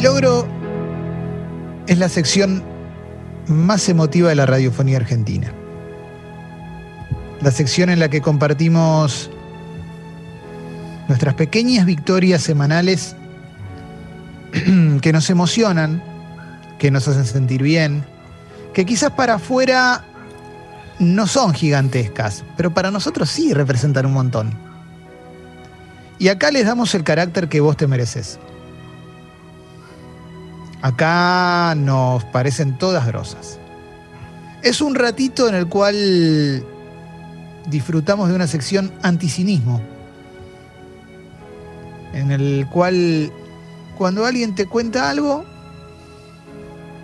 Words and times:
Logro 0.00 0.46
es 1.88 1.98
la 1.98 2.08
sección 2.08 2.62
más 3.48 3.88
emotiva 3.88 4.28
de 4.28 4.36
la 4.36 4.46
radiofonía 4.46 4.96
argentina. 4.96 5.52
La 7.42 7.50
sección 7.50 7.90
en 7.90 7.98
la 7.98 8.08
que 8.08 8.20
compartimos 8.20 9.28
nuestras 11.08 11.34
pequeñas 11.34 11.84
victorias 11.84 12.42
semanales 12.42 13.16
que 15.02 15.12
nos 15.12 15.30
emocionan, 15.30 16.00
que 16.78 16.92
nos 16.92 17.08
hacen 17.08 17.24
sentir 17.24 17.64
bien, 17.64 18.04
que 18.74 18.86
quizás 18.86 19.10
para 19.10 19.34
afuera 19.34 20.04
no 21.00 21.26
son 21.26 21.54
gigantescas, 21.54 22.44
pero 22.56 22.72
para 22.72 22.92
nosotros 22.92 23.30
sí 23.30 23.52
representan 23.52 24.06
un 24.06 24.12
montón. 24.12 24.56
Y 26.20 26.28
acá 26.28 26.52
les 26.52 26.66
damos 26.66 26.94
el 26.94 27.02
carácter 27.02 27.48
que 27.48 27.60
vos 27.60 27.76
te 27.76 27.88
mereces. 27.88 28.38
Acá 30.82 31.74
nos 31.76 32.24
parecen 32.26 32.78
todas 32.78 33.06
grosas. 33.06 33.58
Es 34.62 34.80
un 34.80 34.94
ratito 34.94 35.48
en 35.48 35.54
el 35.54 35.68
cual 35.68 36.64
disfrutamos 37.66 38.28
de 38.28 38.34
una 38.34 38.46
sección 38.46 38.92
anticinismo, 39.02 39.80
en 42.12 42.30
el 42.30 42.66
cual 42.70 43.32
cuando 43.96 44.24
alguien 44.24 44.54
te 44.54 44.66
cuenta 44.66 45.10
algo, 45.10 45.44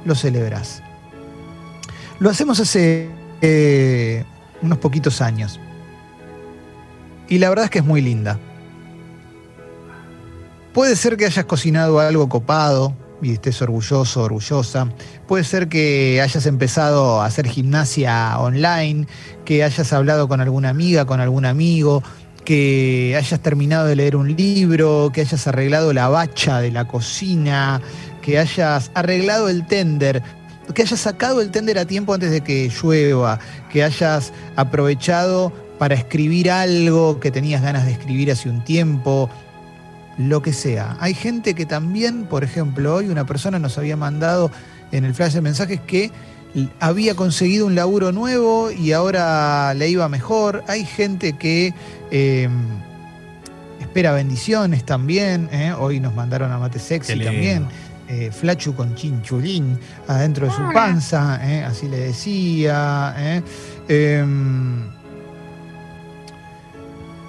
lo 0.05 0.15
celebras. 0.15 0.83
Lo 2.21 2.31
hacemos 2.31 2.61
hace 2.61 3.11
eh, 3.41 4.25
unos 4.63 4.79
poquitos 4.79 5.21
años. 5.21 5.59
Y 7.29 7.39
la 7.39 7.49
verdad 7.49 7.67
es 7.67 7.71
que 7.71 7.79
es 7.81 7.85
muy 7.85 8.01
linda. 8.01 8.39
Puede 10.73 10.95
ser 10.97 11.17
que 11.17 11.27
hayas 11.27 11.45
cocinado 11.45 11.99
algo 12.01 12.29
copado 12.29 12.95
y 13.23 13.33
estés 13.33 13.61
orgulloso, 13.63 14.23
orgullosa. 14.23 14.89
Puede 15.27 15.45
ser 15.45 15.69
que 15.69 16.21
hayas 16.23 16.47
empezado 16.47 17.21
a 17.21 17.27
hacer 17.27 17.47
gimnasia 17.47 18.39
online, 18.39 19.07
que 19.45 19.65
hayas 19.65 19.93
hablado 19.93 20.29
con 20.29 20.41
alguna 20.41 20.71
amiga, 20.71 21.05
con 21.05 21.21
algún 21.21 21.45
amigo, 21.45 22.03
que 22.45 23.15
hayas 23.17 23.41
terminado 23.41 23.87
de 23.87 23.97
leer 23.97 24.17
un 24.17 24.35
libro, 24.37 25.11
que 25.13 25.23
hayas 25.23 25.47
arreglado 25.47 25.93
la 25.93 26.09
bacha 26.09 26.61
de 26.61 26.71
la 26.71 26.87
cocina, 26.87 27.81
que 28.23 28.39
hayas 28.39 28.91
arreglado 28.95 29.49
el 29.49 29.67
tender, 29.67 30.23
que 30.75 30.83
hayas 30.83 31.01
sacado 31.01 31.41
el 31.41 31.51
tender 31.51 31.79
a 31.79 31.87
tiempo 31.87 32.15
antes 32.15 32.31
de 32.31 32.43
que 32.43 32.71
llueva, 32.71 33.39
que 33.73 33.83
hayas 33.83 34.33
aprovechado 34.57 35.53
para 35.79 35.95
escribir 35.95 36.51
algo 36.51 37.21
que 37.21 37.31
tenías 37.31 37.63
ganas 37.63 37.87
de 37.87 37.93
escribir 37.93 38.31
hace 38.31 38.49
un 38.49 38.63
tiempo, 38.65 39.29
lo 40.19 40.43
que 40.43 40.53
sea. 40.53 40.97
Hay 41.01 41.15
gente 41.15 41.55
que 41.55 41.67
también, 41.67 42.25
por 42.25 42.45
ejemplo, 42.45 42.95
hoy 42.95 43.09
una 43.09 43.27
persona 43.27 43.59
nos 43.59 43.79
había 43.79 43.97
mandado 43.97 44.51
en 44.93 45.05
el 45.05 45.15
flash 45.15 45.33
de 45.33 45.41
mensajes 45.41 45.81
que 45.81 46.11
había 46.79 47.15
conseguido 47.15 47.67
un 47.67 47.75
laburo 47.75 48.13
nuevo 48.13 48.71
y 48.71 48.93
ahora 48.93 49.75
le 49.75 49.89
iba 49.89 50.09
mejor. 50.09 50.63
Hay 50.69 50.85
gente 50.85 51.35
que 51.35 51.75
eh, 52.11 52.49
espera 53.81 54.13
bendiciones 54.13 54.85
también. 54.85 55.49
¿eh? 55.53 55.73
Hoy 55.77 56.01
nos 56.01 56.15
mandaron 56.15 56.53
a 56.53 56.59
Mate 56.59 56.79
Sexy 56.79 57.19
también. 57.19 57.67
Eh, 58.07 58.31
flachu 58.31 58.75
con 58.75 58.95
chinchulín 58.95 59.79
adentro 60.07 60.47
de 60.47 60.53
su 60.53 60.63
panza, 60.73 61.41
así 61.67 61.89
le 61.89 61.99
decía. 61.99 63.43
Em, 63.89 64.91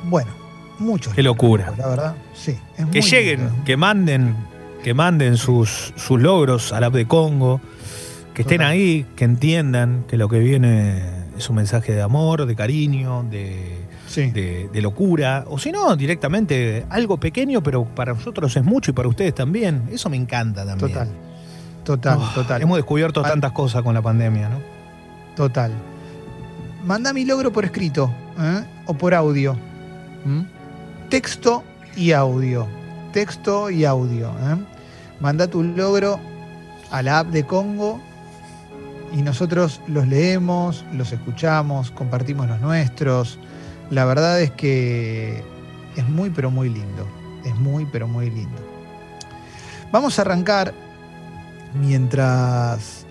bueno, 0.03 0.44
muchos. 0.79 1.13
Qué 1.13 1.23
locura. 1.23 1.73
La 1.77 1.87
verdad, 1.87 2.15
sí. 2.33 2.57
que 2.91 3.01
lleguen, 3.01 3.49
que 3.65 3.77
manden, 3.77 4.35
que 4.83 4.93
manden 4.93 5.37
sus, 5.37 5.93
sus 5.95 6.21
logros 6.21 6.73
al 6.73 6.83
app 6.83 6.93
de 6.93 7.07
Congo 7.07 7.61
que 8.35 8.41
estén 8.41 8.61
ahí, 8.61 9.05
que 9.15 9.23
entiendan 9.23 10.03
que 10.07 10.17
lo 10.17 10.27
que 10.27 10.39
viene 10.39 11.01
es 11.37 11.49
un 11.49 11.55
mensaje 11.55 11.93
de 11.93 12.01
amor, 12.01 12.45
de 12.45 12.55
cariño, 12.55 13.23
de, 13.23 13.87
de, 14.13 14.81
locura. 14.81 15.45
O 15.47 15.57
si 15.57 15.71
no, 15.71 15.95
directamente 15.95 16.85
algo 16.89 17.17
pequeño, 17.17 17.63
pero 17.63 17.85
para 17.85 18.13
nosotros 18.13 18.55
es 18.55 18.63
mucho 18.63 18.91
y 18.91 18.93
para 18.93 19.07
ustedes 19.07 19.33
también. 19.33 19.83
Eso 19.89 20.09
me 20.09 20.17
encanta 20.17 20.65
también. 20.65 20.91
Total. 20.91 21.07
Total, 21.85 22.17
oh, 22.19 22.31
total. 22.35 22.61
Hemos 22.61 22.77
descubierto 22.77 23.21
tantas 23.21 23.51
cosas 23.53 23.83
con 23.83 23.93
la 23.93 24.01
pandemia, 24.01 24.49
¿no? 24.49 24.59
Total. 25.35 25.71
Manda 26.83 27.13
mi 27.13 27.25
logro 27.25 27.53
por 27.53 27.63
escrito 27.63 28.13
¿eh? 28.37 28.63
o 28.85 28.95
por 28.95 29.13
audio. 29.13 29.55
¿Mm? 30.25 30.41
Texto 31.09 31.63
y 31.95 32.11
audio. 32.11 32.67
Texto 33.13 33.69
y 33.69 33.85
audio. 33.85 34.29
¿eh? 34.29 34.57
Manda 35.19 35.47
tu 35.47 35.63
logro 35.63 36.19
a 36.91 37.01
la 37.01 37.19
app 37.19 37.27
de 37.27 37.45
Congo 37.45 38.01
y 39.13 39.21
nosotros 39.21 39.81
los 39.87 40.07
leemos, 40.07 40.83
los 40.93 41.11
escuchamos, 41.11 41.91
compartimos 41.91 42.47
los 42.47 42.59
nuestros. 42.59 43.39
La 43.89 44.05
verdad 44.05 44.41
es 44.41 44.51
que 44.51 45.43
es 45.95 46.09
muy, 46.09 46.29
pero 46.31 46.51
muy 46.51 46.69
lindo. 46.69 47.07
Es 47.45 47.55
muy, 47.55 47.85
pero 47.85 48.07
muy 48.07 48.29
lindo. 48.29 48.57
Vamos 49.91 50.17
a 50.17 50.23
arrancar 50.23 50.73
mientras. 51.73 53.05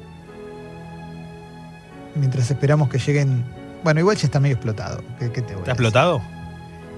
Mientras 2.15 2.51
esperamos 2.51 2.89
que 2.89 2.99
lleguen. 2.99 3.45
Bueno, 3.83 4.01
igual 4.01 4.17
ya 4.17 4.27
está 4.27 4.41
medio 4.41 4.57
explotado. 4.57 5.03
¿Qué, 5.19 5.29
te 5.29 5.55
¿Está 5.55 5.73
explotado? 5.73 6.21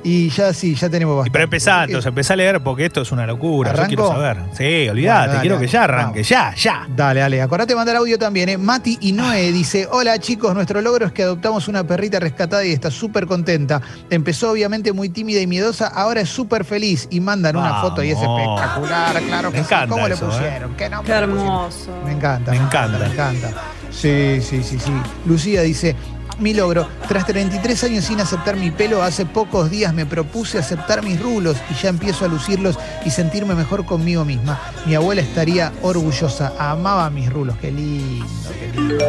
Y 0.08 0.30
ya 0.30 0.52
sí, 0.52 0.76
ya 0.76 0.88
tenemos 0.88 1.16
bastante. 1.16 1.32
pero 1.32 1.44
empezá, 1.44 1.82
entonces 1.82 2.06
empezá 2.06 2.34
a 2.34 2.36
leer 2.36 2.62
porque 2.62 2.84
esto 2.84 3.00
es 3.00 3.10
una 3.10 3.26
locura. 3.26 3.74
Yo 3.74 3.86
quiero 3.88 4.06
saber. 4.06 4.38
Sí, 4.52 4.88
olvídate, 4.88 5.40
quiero 5.40 5.58
que 5.58 5.66
ya 5.66 5.82
arranque, 5.82 6.22
ya, 6.22 6.54
ya. 6.54 6.86
Dale, 6.94 7.18
dale. 7.18 7.42
Acordate 7.42 7.72
de 7.72 7.76
mandar 7.76 7.96
audio 7.96 8.16
también, 8.16 8.48
¿eh? 8.50 8.56
Mati 8.56 8.98
y 9.00 9.10
Noé 9.10 9.50
dice: 9.50 9.88
Hola 9.90 10.16
chicos, 10.20 10.54
nuestro 10.54 10.80
logro 10.80 11.06
es 11.06 11.12
que 11.12 11.24
adoptamos 11.24 11.66
una 11.66 11.84
perrita 11.84 12.20
rescatada 12.20 12.64
y 12.64 12.70
está 12.70 12.88
súper 12.88 13.26
contenta. 13.26 13.82
Empezó 14.08 14.52
obviamente 14.52 14.92
muy 14.92 15.08
tímida 15.08 15.40
y 15.40 15.48
miedosa, 15.48 15.88
ahora 15.88 16.20
es 16.20 16.28
súper 16.28 16.64
feliz 16.64 17.08
y 17.10 17.18
mandan 17.18 17.56
una 17.56 17.80
foto 17.80 18.04
y 18.04 18.10
es 18.10 18.18
espectacular, 18.18 19.20
claro 19.22 19.50
que 19.50 19.56
me 19.56 19.64
encanta 19.64 19.88
¿Cómo 19.88 20.06
le 20.06 20.16
pusieron? 20.16 20.76
¿Qué, 20.76 20.88
Qué 21.04 21.12
hermoso. 21.12 21.90
Me 22.04 22.12
encanta. 22.12 22.52
Me, 22.52 22.58
encanta, 22.58 22.98
Me 22.98 23.06
encanta. 23.06 23.48
Sí, 23.90 24.40
sí, 24.40 24.62
sí, 24.62 24.78
sí. 24.78 24.92
Lucía 25.24 25.62
dice, 25.62 25.96
mi 26.38 26.54
logro. 26.54 26.86
Tras 27.08 27.26
33 27.26 27.84
años 27.84 28.04
sin 28.04 28.20
aceptar 28.20 28.56
mi 28.56 28.70
pelo, 28.70 29.02
hace 29.02 29.26
pocos 29.26 29.70
días 29.70 29.94
me 29.94 30.06
propuse 30.06 30.58
aceptar 30.58 31.02
mis 31.02 31.20
rulos 31.20 31.62
y 31.70 31.74
ya 31.74 31.88
empiezo 31.88 32.24
a 32.24 32.28
lucirlos 32.28 32.78
y 33.04 33.10
sentirme 33.10 33.54
mejor 33.54 33.84
conmigo 33.84 34.24
misma. 34.24 34.58
Mi 34.86 34.94
abuela 34.94 35.20
estaría 35.20 35.72
orgullosa, 35.82 36.52
amaba 36.58 37.08
mis 37.10 37.32
rulos. 37.32 37.56
Qué 37.58 37.70
lindo, 37.70 38.26
qué 38.58 38.80
lindo, 38.80 39.04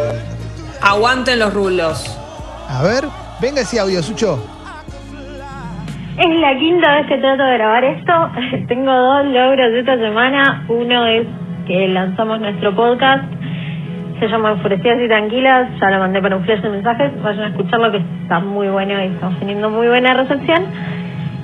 Aguanten 0.82 1.40
los 1.40 1.54
rulos. 1.54 2.18
A 2.70 2.84
ver, 2.84 3.06
venga 3.42 3.62
ese 3.62 3.80
audio, 3.80 4.02
Sucho. 4.04 4.44
Es 6.18 6.40
la 6.40 6.58
quinta 6.58 6.96
vez 6.96 7.08
que 7.08 7.18
trato 7.18 7.44
de 7.44 7.54
grabar 7.54 7.84
esto. 7.84 8.12
Tengo 8.68 8.92
dos 8.92 9.26
logros 9.26 9.72
esta 9.74 9.98
semana. 9.98 10.66
Uno 10.68 11.06
es 11.06 11.28
que 11.68 11.88
lanzamos 11.90 12.40
nuestro 12.40 12.76
podcast 12.76 13.37
se 14.20 14.28
llama 14.28 14.52
Enfurecidas 14.52 15.00
y 15.04 15.08
Tranquilas, 15.08 15.70
ya 15.80 15.90
lo 15.92 16.00
mandé 16.00 16.22
para 16.22 16.36
un 16.36 16.44
flash 16.44 16.62
de 16.62 16.70
mensajes, 16.70 17.22
vayan 17.22 17.44
a 17.44 17.48
escucharlo 17.50 17.92
que 17.92 17.98
está 17.98 18.40
muy 18.40 18.68
bueno 18.68 19.02
y 19.02 19.08
estamos 19.08 19.40
teniendo 19.40 19.70
muy 19.70 19.88
buena 19.88 20.14
recepción. 20.14 20.66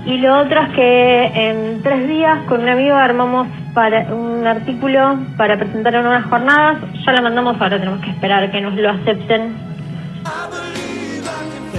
Y 0.06 0.18
lo 0.18 0.38
otro 0.40 0.62
es 0.62 0.70
que 0.70 1.32
en 1.34 1.82
tres 1.82 2.08
días 2.08 2.40
con 2.48 2.62
un 2.62 2.70
amigo 2.70 2.96
armamos 2.96 3.48
para 3.74 4.14
un 4.14 4.46
artículo 4.46 5.18
para 5.38 5.58
presentar 5.58 5.96
en 5.96 6.06
unas 6.06 6.26
jornadas, 6.26 6.78
ya 7.06 7.12
lo 7.14 7.24
mandamos, 7.24 7.56
ahora 7.60 7.80
tenemos 7.80 8.02
que 8.02 8.10
esperar 8.10 8.52
que 8.52 8.62
nos 8.62 8.74
lo 8.76 8.90
acepten. 8.90 9.54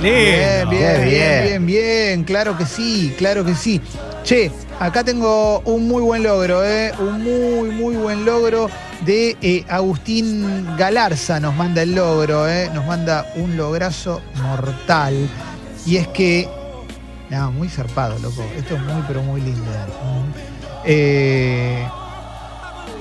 Bien, 0.00 0.68
bien, 0.68 1.02
bien, 1.02 1.44
bien, 1.44 1.66
bien, 1.66 2.24
claro 2.24 2.56
que 2.56 2.64
sí, 2.64 3.14
claro 3.16 3.44
que 3.44 3.54
sí. 3.54 3.80
Che, 4.22 4.50
acá 4.80 5.04
tengo 5.04 5.60
un 5.60 5.88
muy 5.88 6.02
buen 6.02 6.22
logro, 6.22 6.64
¿eh? 6.64 6.92
un 6.98 7.22
muy, 7.22 7.70
muy 7.70 7.96
buen 7.96 8.24
logro 8.24 8.68
de 9.04 9.36
eh, 9.40 9.64
Agustín 9.68 10.76
Galarza 10.76 11.40
nos 11.40 11.54
manda 11.54 11.82
el 11.82 11.94
logro, 11.94 12.48
eh, 12.48 12.70
nos 12.72 12.86
manda 12.86 13.26
un 13.36 13.56
lograzo 13.56 14.20
mortal. 14.42 15.28
Y 15.86 15.96
es 15.96 16.08
que, 16.08 16.48
nada, 17.28 17.50
muy 17.50 17.68
zarpado, 17.68 18.18
loco. 18.18 18.42
Esto 18.56 18.76
es 18.76 18.82
muy, 18.82 19.02
pero 19.06 19.22
muy 19.22 19.40
lindo. 19.40 19.70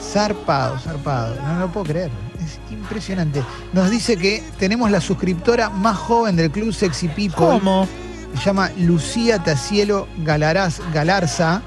Zarpado, 0.01 0.77
zarpado. 0.79 1.35
No, 1.41 1.59
lo 1.59 1.71
puedo 1.71 1.85
creer. 1.85 2.11
Es 2.43 2.59
impresionante. 2.71 3.41
Nos 3.71 3.89
dice 3.89 4.17
que 4.17 4.43
tenemos 4.59 4.91
la 4.91 4.99
suscriptora 4.99 5.69
más 5.69 5.97
joven 5.97 6.35
del 6.35 6.51
Club 6.51 6.73
Sexy 6.73 7.07
People. 7.07 7.35
¿Cómo? 7.35 7.87
Se 8.35 8.45
llama 8.45 8.71
Lucía 8.77 9.39
Tacielo 9.39 10.07
Galaraz, 10.19 10.79
Galarza. 10.93 11.61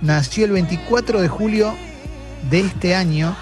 Nació 0.00 0.44
el 0.44 0.52
24 0.52 1.20
de 1.20 1.28
julio 1.28 1.74
de 2.50 2.60
este 2.60 2.94
año 2.94 3.34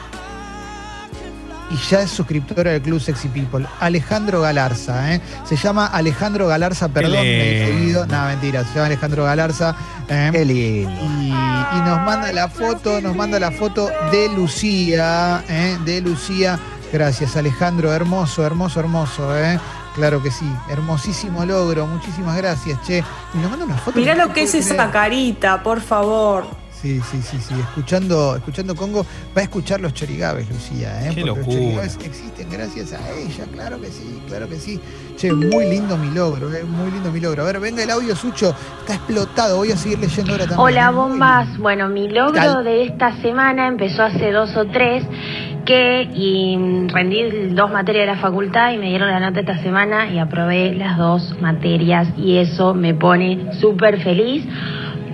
y 1.70 1.76
ya 1.76 2.02
es 2.02 2.10
suscriptora 2.10 2.72
del 2.72 2.82
Club 2.82 3.00
Sexy 3.00 3.28
People. 3.28 3.66
Alejandro 3.80 4.40
Galarza, 4.40 5.14
¿eh? 5.14 5.20
Se 5.44 5.56
llama 5.56 5.86
Alejandro 5.86 6.46
Galarza, 6.46 6.88
perdón, 6.88 7.22
me 7.22 7.62
he 7.62 7.66
seguido. 7.66 8.06
No, 8.06 8.24
mentira, 8.26 8.64
se 8.64 8.74
llama 8.74 8.86
Alejandro 8.86 9.24
Galarza. 9.24 9.76
¿eh? 10.08 10.30
Qué 10.32 10.44
lindo. 10.44 10.90
Y, 11.20 11.28
y 11.28 11.80
nos 11.84 12.00
manda 12.02 12.32
la 12.32 12.48
foto, 12.48 13.00
nos 13.00 13.16
manda 13.16 13.40
la 13.40 13.50
foto 13.50 13.90
de 14.12 14.28
Lucía, 14.28 15.42
¿eh? 15.48 15.76
de 15.84 16.00
Lucía. 16.00 16.58
Gracias, 16.92 17.36
Alejandro, 17.36 17.92
hermoso, 17.92 18.46
hermoso, 18.46 18.80
hermoso, 18.80 19.36
¿eh? 19.36 19.58
Claro 19.96 20.22
que 20.22 20.30
sí, 20.30 20.44
hermosísimo 20.68 21.44
logro, 21.46 21.86
muchísimas 21.86 22.36
gracias, 22.36 22.80
che. 22.82 23.02
Y 23.34 23.38
nos 23.38 23.50
manda 23.50 23.64
una 23.64 23.76
foto. 23.78 23.98
Mirá 23.98 24.14
lo 24.14 24.32
que 24.32 24.42
es 24.42 24.54
esa 24.54 24.74
creer. 24.74 24.90
carita, 24.90 25.62
por 25.62 25.80
favor. 25.80 26.44
Sí, 26.82 27.00
sí, 27.10 27.22
sí, 27.22 27.38
sí. 27.40 27.54
Escuchando, 27.58 28.36
escuchando 28.36 28.76
Congo, 28.76 29.06
va 29.34 29.40
a 29.40 29.44
escuchar 29.44 29.80
los 29.80 29.94
chorigabes, 29.94 30.46
Lucía, 30.50 31.00
¿eh? 31.00 31.14
Qué 31.14 31.22
Porque 31.22 31.24
locura. 31.24 31.46
los 31.46 31.54
chorigabes 31.54 31.98
existen 32.04 32.50
gracias 32.50 32.92
a 32.92 33.10
ella, 33.12 33.46
claro 33.50 33.80
que 33.80 33.86
sí, 33.90 34.20
claro 34.28 34.46
que 34.46 34.56
sí. 34.60 34.78
Che, 35.16 35.32
muy 35.32 35.70
lindo 35.70 35.96
mi 35.96 36.10
logro, 36.10 36.52
¿eh? 36.52 36.62
Muy 36.64 36.90
lindo 36.90 37.10
mi 37.10 37.18
logro. 37.18 37.42
A 37.42 37.46
ver, 37.46 37.58
venga 37.60 37.82
el 37.82 37.90
audio, 37.90 38.14
Sucho, 38.14 38.54
está 38.80 38.94
explotado, 38.96 39.56
voy 39.56 39.72
a 39.72 39.76
seguir 39.78 39.98
leyendo 39.98 40.32
ahora 40.32 40.46
también. 40.46 40.60
Hola 40.60 40.90
bombas, 40.90 41.56
bueno 41.58 41.88
mi 41.88 42.06
¿Qué 42.08 42.14
logro 42.14 42.34
tal? 42.34 42.64
de 42.64 42.84
esta 42.84 43.16
semana 43.22 43.66
empezó 43.68 44.02
hace 44.02 44.30
dos 44.30 44.54
o 44.54 44.66
tres 44.66 45.02
que 45.66 46.08
y 46.14 46.56
rendí 46.88 47.50
dos 47.50 47.70
materias 47.70 48.06
de 48.06 48.14
la 48.14 48.18
facultad 48.18 48.72
y 48.72 48.78
me 48.78 48.88
dieron 48.88 49.10
la 49.10 49.20
nota 49.20 49.40
esta 49.40 49.58
semana 49.58 50.08
y 50.08 50.18
aprobé 50.18 50.74
las 50.74 50.96
dos 50.96 51.36
materias 51.42 52.08
y 52.16 52.38
eso 52.38 52.72
me 52.72 52.94
pone 52.94 53.52
súper 53.60 54.00
feliz 54.00 54.46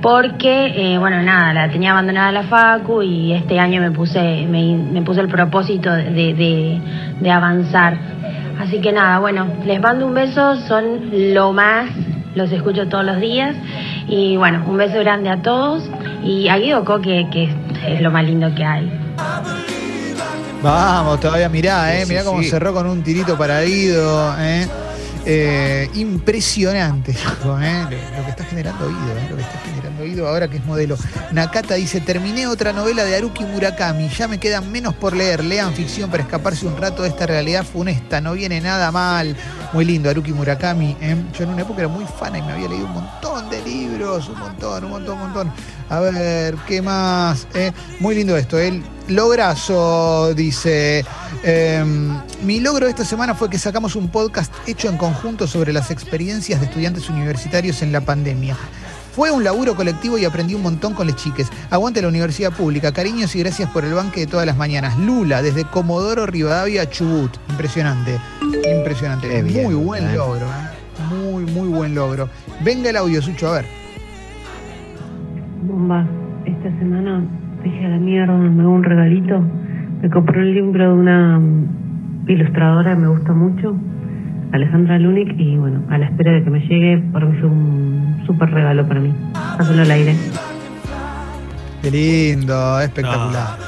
porque, 0.00 0.94
eh, 0.94 0.98
bueno, 0.98 1.22
nada, 1.22 1.54
la 1.54 1.70
tenía 1.70 1.92
abandonada 1.92 2.32
la 2.32 2.42
facu 2.42 3.02
y 3.02 3.32
este 3.32 3.58
año 3.58 3.80
me 3.80 3.92
puse, 3.92 4.46
me, 4.48 4.76
me 4.76 5.02
puse 5.02 5.20
el 5.20 5.28
propósito 5.28 5.92
de, 5.92 6.34
de, 6.34 6.80
de 7.20 7.30
avanzar. 7.30 7.96
Así 8.60 8.80
que 8.80 8.92
nada, 8.92 9.20
bueno, 9.20 9.46
les 9.64 9.80
mando 9.80 10.06
un 10.06 10.14
beso, 10.14 10.56
son 10.56 11.34
lo 11.34 11.52
más, 11.52 11.88
los 12.34 12.50
escucho 12.52 12.88
todos 12.88 13.04
los 13.04 13.20
días 13.20 13.56
y 14.08 14.36
bueno, 14.36 14.64
un 14.66 14.76
beso 14.76 14.98
grande 14.98 15.30
a 15.30 15.40
todos 15.40 15.88
y 16.24 16.48
a 16.48 16.58
Guido 16.58 16.84
Coque, 16.84 17.28
que 17.30 17.48
es 17.86 18.02
lo 18.02 18.10
más 18.10 18.24
lindo 18.24 18.52
que 18.54 18.64
hay. 18.64 19.01
Vamos, 20.62 21.18
todavía 21.18 21.48
mirá, 21.48 21.98
¿eh? 21.98 22.06
Mirá 22.06 22.22
cómo 22.22 22.40
cerró 22.44 22.72
con 22.72 22.86
un 22.86 23.02
tirito 23.02 23.36
para 23.36 23.62
Guido, 23.62 24.34
¿eh? 24.38 24.68
Eh, 25.24 25.88
impresionante 25.94 27.12
¿eh? 27.14 27.16
lo, 28.16 28.24
que 28.24 28.30
está 28.30 28.44
generando 28.44 28.88
Guido, 28.88 29.18
¿eh? 29.18 29.26
lo 29.30 29.36
que 29.36 29.42
está 29.42 29.58
generando 29.60 30.04
Guido 30.04 30.28
ahora 30.28 30.48
que 30.48 30.56
es 30.56 30.64
modelo. 30.64 30.96
Nakata 31.30 31.74
dice, 31.74 32.00
terminé 32.00 32.48
otra 32.48 32.72
novela 32.72 33.04
de 33.04 33.16
Haruki 33.16 33.44
Murakami, 33.44 34.08
ya 34.08 34.26
me 34.26 34.38
quedan 34.38 34.70
menos 34.72 34.94
por 34.94 35.14
leer, 35.16 35.44
lean 35.44 35.74
ficción 35.74 36.10
para 36.10 36.24
escaparse 36.24 36.66
un 36.66 36.76
rato 36.76 37.02
de 37.02 37.08
esta 37.08 37.26
realidad 37.26 37.64
funesta, 37.64 38.20
no 38.20 38.32
viene 38.32 38.60
nada 38.60 38.90
mal. 38.90 39.36
Muy 39.72 39.84
lindo 39.84 40.10
Haruki 40.10 40.32
Murakami, 40.32 40.96
yo 41.36 41.44
en 41.44 41.50
una 41.50 41.62
época 41.62 41.80
era 41.80 41.88
muy 41.88 42.04
fan 42.04 42.34
y 42.34 42.42
me 42.42 42.52
había 42.52 42.68
leído 42.68 42.86
un 42.86 42.92
montón 42.94 43.48
de 43.48 43.62
libros, 43.62 44.28
un 44.28 44.38
montón, 44.40 44.84
un 44.84 44.90
montón, 44.90 45.14
un 45.14 45.20
montón. 45.20 45.52
A 45.88 46.00
ver, 46.00 46.56
¿qué 46.66 46.82
más? 46.82 47.46
Muy 48.00 48.16
lindo 48.16 48.36
esto, 48.36 48.58
el 48.58 48.82
lograzo, 49.14 50.34
dice. 50.34 51.04
Em, 51.42 52.16
mi 52.44 52.60
logro 52.60 52.86
esta 52.86 53.04
semana 53.04 53.34
fue 53.34 53.50
que 53.50 53.58
sacamos 53.58 53.96
un 53.96 54.08
podcast 54.08 54.52
hecho 54.66 54.88
en 54.88 54.96
conjunto 54.96 55.46
sobre 55.46 55.72
las 55.72 55.90
experiencias 55.90 56.60
de 56.60 56.66
estudiantes 56.66 57.08
universitarios 57.08 57.82
en 57.82 57.92
la 57.92 58.00
pandemia. 58.00 58.56
Fue 59.12 59.30
un 59.30 59.44
laburo 59.44 59.74
colectivo 59.74 60.16
y 60.16 60.24
aprendí 60.24 60.54
un 60.54 60.62
montón 60.62 60.94
con 60.94 61.06
las 61.06 61.16
chiques. 61.16 61.50
Aguante 61.70 62.00
la 62.00 62.08
universidad 62.08 62.50
pública. 62.50 62.92
Cariños 62.92 63.34
y 63.36 63.40
gracias 63.40 63.68
por 63.70 63.84
el 63.84 63.92
banque 63.92 64.20
de 64.20 64.26
todas 64.26 64.46
las 64.46 64.56
mañanas. 64.56 64.98
Lula, 64.98 65.42
desde 65.42 65.64
Comodoro 65.64 66.24
Rivadavia, 66.24 66.88
Chubut. 66.88 67.36
Impresionante. 67.50 68.18
Impresionante. 68.40 69.28
Qué 69.28 69.42
bien, 69.42 69.64
muy 69.64 69.74
buen 69.74 70.08
eh. 70.08 70.14
logro. 70.16 70.46
¿eh? 70.46 71.14
Muy, 71.14 71.44
muy 71.44 71.68
buen 71.68 71.94
logro. 71.94 72.30
Venga 72.64 72.88
el 72.88 72.96
audio, 72.96 73.20
Sucho, 73.20 73.48
a 73.48 73.52
ver. 73.56 73.66
Bomba, 75.62 76.06
esta 76.46 76.70
semana 76.78 77.22
dije 77.62 77.86
a 77.86 77.88
la 77.90 77.98
mierda, 77.98 78.36
me 78.36 78.62
hago 78.62 78.72
un 78.72 78.84
regalito. 78.84 79.40
Me 80.02 80.10
compré 80.10 80.40
un 80.40 80.54
libro 80.54 80.88
de 80.88 81.00
una 81.00 81.38
mm, 81.38 82.28
ilustradora 82.28 82.94
que 82.94 83.00
me 83.00 83.08
gusta 83.08 83.32
mucho, 83.32 83.76
Alejandra 84.52 84.98
Lunik, 84.98 85.34
y 85.38 85.56
bueno, 85.56 85.82
a 85.88 85.98
la 85.98 86.06
espera 86.06 86.32
de 86.32 86.44
que 86.44 86.50
me 86.50 86.60
llegue, 86.60 86.98
para 87.12 87.26
mí 87.26 87.38
fue 87.38 87.48
un 87.48 88.22
súper 88.26 88.50
regalo 88.50 88.86
para 88.86 89.00
mí. 89.00 89.14
Hazlo 89.34 89.82
al 89.82 89.90
aire. 89.90 90.16
Qué 91.82 91.90
lindo, 91.90 92.80
espectacular. 92.80 93.58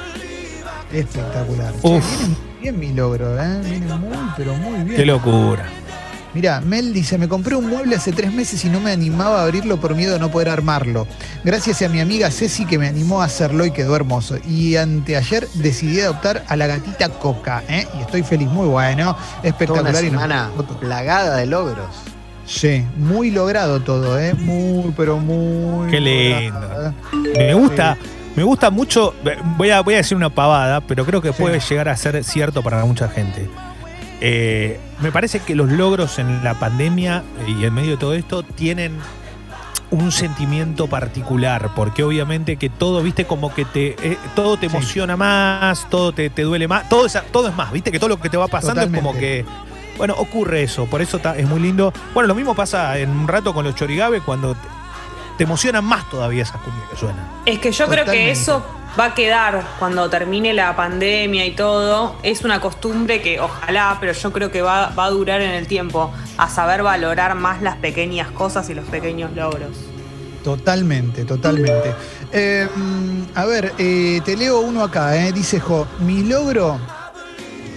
Espectacular. 0.93 1.73
Uf. 1.83 2.39
bien 2.61 2.79
mi 2.79 2.93
logro, 2.93 3.37
¿eh? 3.41 3.61
Viene 3.65 3.87
muy, 3.87 4.17
pero 4.37 4.55
muy 4.57 4.85
bien. 4.85 4.97
Qué 4.97 5.07
locura. 5.07 5.65
Mira, 6.35 6.61
Mel 6.61 6.93
dice, 6.93 7.17
me 7.17 7.29
compré 7.29 7.55
un 7.55 7.69
mueble 7.69 7.95
hace 7.95 8.11
tres 8.13 8.33
meses 8.33 8.65
y 8.65 8.69
no 8.69 8.81
me 8.81 8.91
animaba 8.91 9.41
a 9.41 9.45
abrirlo 9.45 9.77
por 9.81 9.95
miedo 9.95 10.17
a 10.17 10.19
no 10.19 10.31
poder 10.33 10.49
armarlo. 10.49 11.07
Gracias 11.45 11.81
a 11.83 11.89
mi 11.89 12.01
amiga 12.01 12.29
Ceci 12.31 12.67
que 12.67 12.77
me 12.79 12.89
animó 12.89 13.23
a 13.23 13.27
hacerlo 13.27 13.65
y 13.65 13.71
quedó 13.71 13.95
hermoso. 13.95 14.37
Y 14.49 14.75
anteayer 14.77 15.47
decidí 15.55 16.01
adoptar 16.01 16.45
a 16.49 16.57
la 16.57 16.67
gatita 16.67 17.09
Coca, 17.09 17.63
¿eh? 17.69 17.87
Y 17.97 18.01
estoy 18.03 18.23
feliz, 18.25 18.49
muy 18.49 18.67
bueno, 18.67 19.15
Toda 19.15 19.21
una 19.41 19.49
espectacular. 19.49 20.05
y 20.05 20.11
semana 20.11 20.51
plagada 20.81 21.37
de 21.37 21.47
logros. 21.47 21.87
Sí, 22.47 22.85
muy 22.99 23.31
logrado 23.31 23.81
todo, 23.81 24.19
¿eh? 24.19 24.35
Muy, 24.35 24.93
pero 24.97 25.19
muy... 25.19 25.89
Qué 25.91 26.01
logrado, 26.01 26.41
lindo. 26.41 27.33
¿eh? 27.33 27.47
Me 27.47 27.55
gusta, 27.55 27.97
me 28.37 28.43
gusta 28.43 28.71
mucho. 28.71 29.15
Voy 29.57 29.71
a, 29.71 29.81
voy 29.83 29.95
a 29.95 29.99
decir 29.99 30.17
una 30.17 30.31
pavada, 30.31 30.81
pero 30.81 31.07
creo 31.07 31.23
que 31.23 31.33
Sí. 31.33 31.41
puede 31.41 31.61
llegar 31.61 31.89
a 31.89 31.97
ser 31.97 32.23
cierto 32.25 32.63
para 32.63 32.85
mucha 32.85 33.09
gente. 33.09 33.49
Eh, 34.21 34.79
me 35.01 35.13
parece 35.13 35.41
que 35.41 35.55
los 35.55 35.69
logros 35.71 36.19
en 36.19 36.43
la 36.45 36.55
pandemia 36.55 37.23
y 37.47 37.65
en 37.65 37.75
medio 37.75 37.93
de 37.93 37.97
todo 37.97 38.15
esto 38.15 38.43
tienen 38.43 38.97
un 39.91 40.11
sentimiento 40.13 40.87
particular, 40.89 41.71
porque 41.77 42.03
obviamente 42.03 42.57
que 42.57 42.69
todo, 42.71 43.03
viste, 43.03 43.27
como 43.27 43.55
que 43.55 43.65
te 43.65 43.95
eh, 44.03 44.19
todo 44.35 44.57
te 44.57 44.69
Sí. 44.69 44.75
emociona 44.77 45.17
más, 45.17 45.89
todo 45.91 46.13
te, 46.13 46.31
te 46.31 46.43
duele 46.43 46.67
más, 46.67 46.89
todo 46.89 47.07
es, 47.07 47.17
todo 47.33 47.49
es 47.49 47.55
más, 47.55 47.71
viste, 47.71 47.93
que 47.93 47.99
todo 47.99 48.09
lo 48.09 48.21
que 48.21 48.29
te 48.31 48.37
va 48.37 48.49
pasando 48.49 48.83
es 48.83 48.91
como 48.91 49.13
que 49.15 49.45
bueno, 49.99 50.15
ocurre 50.19 50.63
eso, 50.65 50.87
por 50.87 51.01
eso 51.03 51.21
ta- 51.21 51.37
es 51.37 51.47
muy 51.49 51.61
lindo. 51.61 51.93
Bueno, 52.15 52.27
lo 52.27 52.35
mismo 52.35 52.55
pasa 52.57 52.99
en 52.99 53.11
un 53.11 53.29
rato 53.29 53.55
con 53.55 53.65
los 53.65 53.77
chorigabe 53.77 54.21
cuando 54.23 54.55
te, 54.55 54.61
te 55.39 55.45
emocionan 55.45 55.85
más 55.85 56.11
todavía 56.11 56.43
esas 56.43 56.61
cumbias 56.63 56.89
que 56.91 56.97
suenan. 56.97 57.25
Es 57.47 57.61
que 57.61 57.71
yo 57.71 57.87
creo 57.87 58.05
que 58.05 58.31
eso 58.33 58.65
va 58.99 59.07
a 59.07 59.15
quedar 59.15 59.65
cuando 59.79 60.09
termine 60.09 60.53
la 60.55 60.75
pandemia 60.77 61.47
y 61.47 61.53
todo. 61.53 62.17
Es 62.23 62.43
una 62.43 62.61
costumbre 62.61 63.21
que 63.21 63.41
ojalá, 63.41 63.97
pero 64.01 64.13
yo 64.13 64.33
creo 64.33 64.51
que 64.51 64.63
va, 64.63 64.91
va 64.91 65.07
a 65.07 65.11
durar 65.11 65.41
en 65.41 65.51
el 65.51 65.67
tiempo, 65.67 66.13
a 66.37 66.49
saber 66.49 66.83
valorar 66.83 67.35
más 67.35 67.63
las 67.63 67.77
pequeñas 67.77 68.31
cosas 68.31 68.69
y 68.71 68.75
los 68.75 68.85
pequeños 68.87 69.33
logros. 69.35 69.77
Totalmente, 70.43 71.25
totalmente. 71.25 71.95
Eh, 72.31 72.69
mm, 72.75 73.23
a 73.35 73.45
ver, 73.47 73.73
eh, 73.79 74.21
te 74.25 74.37
leo 74.37 74.61
uno 74.61 74.83
acá, 74.83 75.17
eh, 75.17 75.33
dice 75.33 75.59
Jo, 75.59 75.87
mi 76.01 76.23
logro 76.23 76.79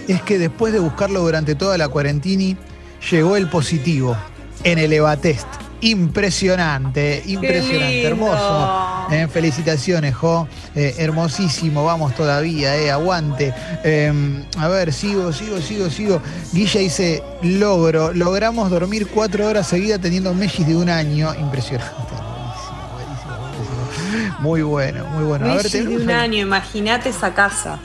es 0.06 0.20
que 0.22 0.38
después 0.38 0.72
de 0.72 0.78
buscarlo 0.78 1.20
durante 1.20 1.54
toda 1.54 1.78
la 1.78 1.88
cuarentini, 1.88 2.56
llegó 3.10 3.36
el 3.36 3.48
positivo 3.48 4.16
en 4.64 4.78
el 4.78 4.92
EVATEST. 4.92 5.46
Impresionante, 5.80 7.22
impresionante, 7.26 8.02
lindo! 8.02 8.08
hermoso. 8.08 8.97
Eh, 9.10 9.26
felicitaciones, 9.26 10.14
Jo. 10.14 10.46
Eh, 10.74 10.94
hermosísimo, 10.98 11.84
vamos 11.84 12.14
todavía, 12.14 12.76
eh, 12.76 12.90
aguante. 12.90 13.54
Eh, 13.82 14.12
a 14.58 14.68
ver, 14.68 14.92
sigo, 14.92 15.32
sigo, 15.32 15.60
sigo, 15.60 15.88
sigo. 15.88 16.22
Guilla 16.52 16.80
dice, 16.80 17.22
logro, 17.42 18.12
logramos 18.12 18.70
dormir 18.70 19.06
cuatro 19.08 19.46
horas 19.46 19.66
seguidas 19.66 20.00
teniendo 20.00 20.34
Mellis 20.34 20.66
de 20.66 20.76
un 20.76 20.90
año. 20.90 21.34
Impresionante. 21.34 21.94
Buenísimo, 21.94 22.88
buenísimo, 22.92 23.38
buenísimo. 23.38 24.40
Muy 24.40 24.62
bueno, 24.62 25.06
muy 25.06 25.24
bueno. 25.24 25.46
A 25.50 25.54
ver, 25.56 25.70
de 25.70 25.88
un 25.88 26.10
año, 26.10 26.42
imagínate 26.42 27.08
esa 27.08 27.32
casa. 27.32 27.78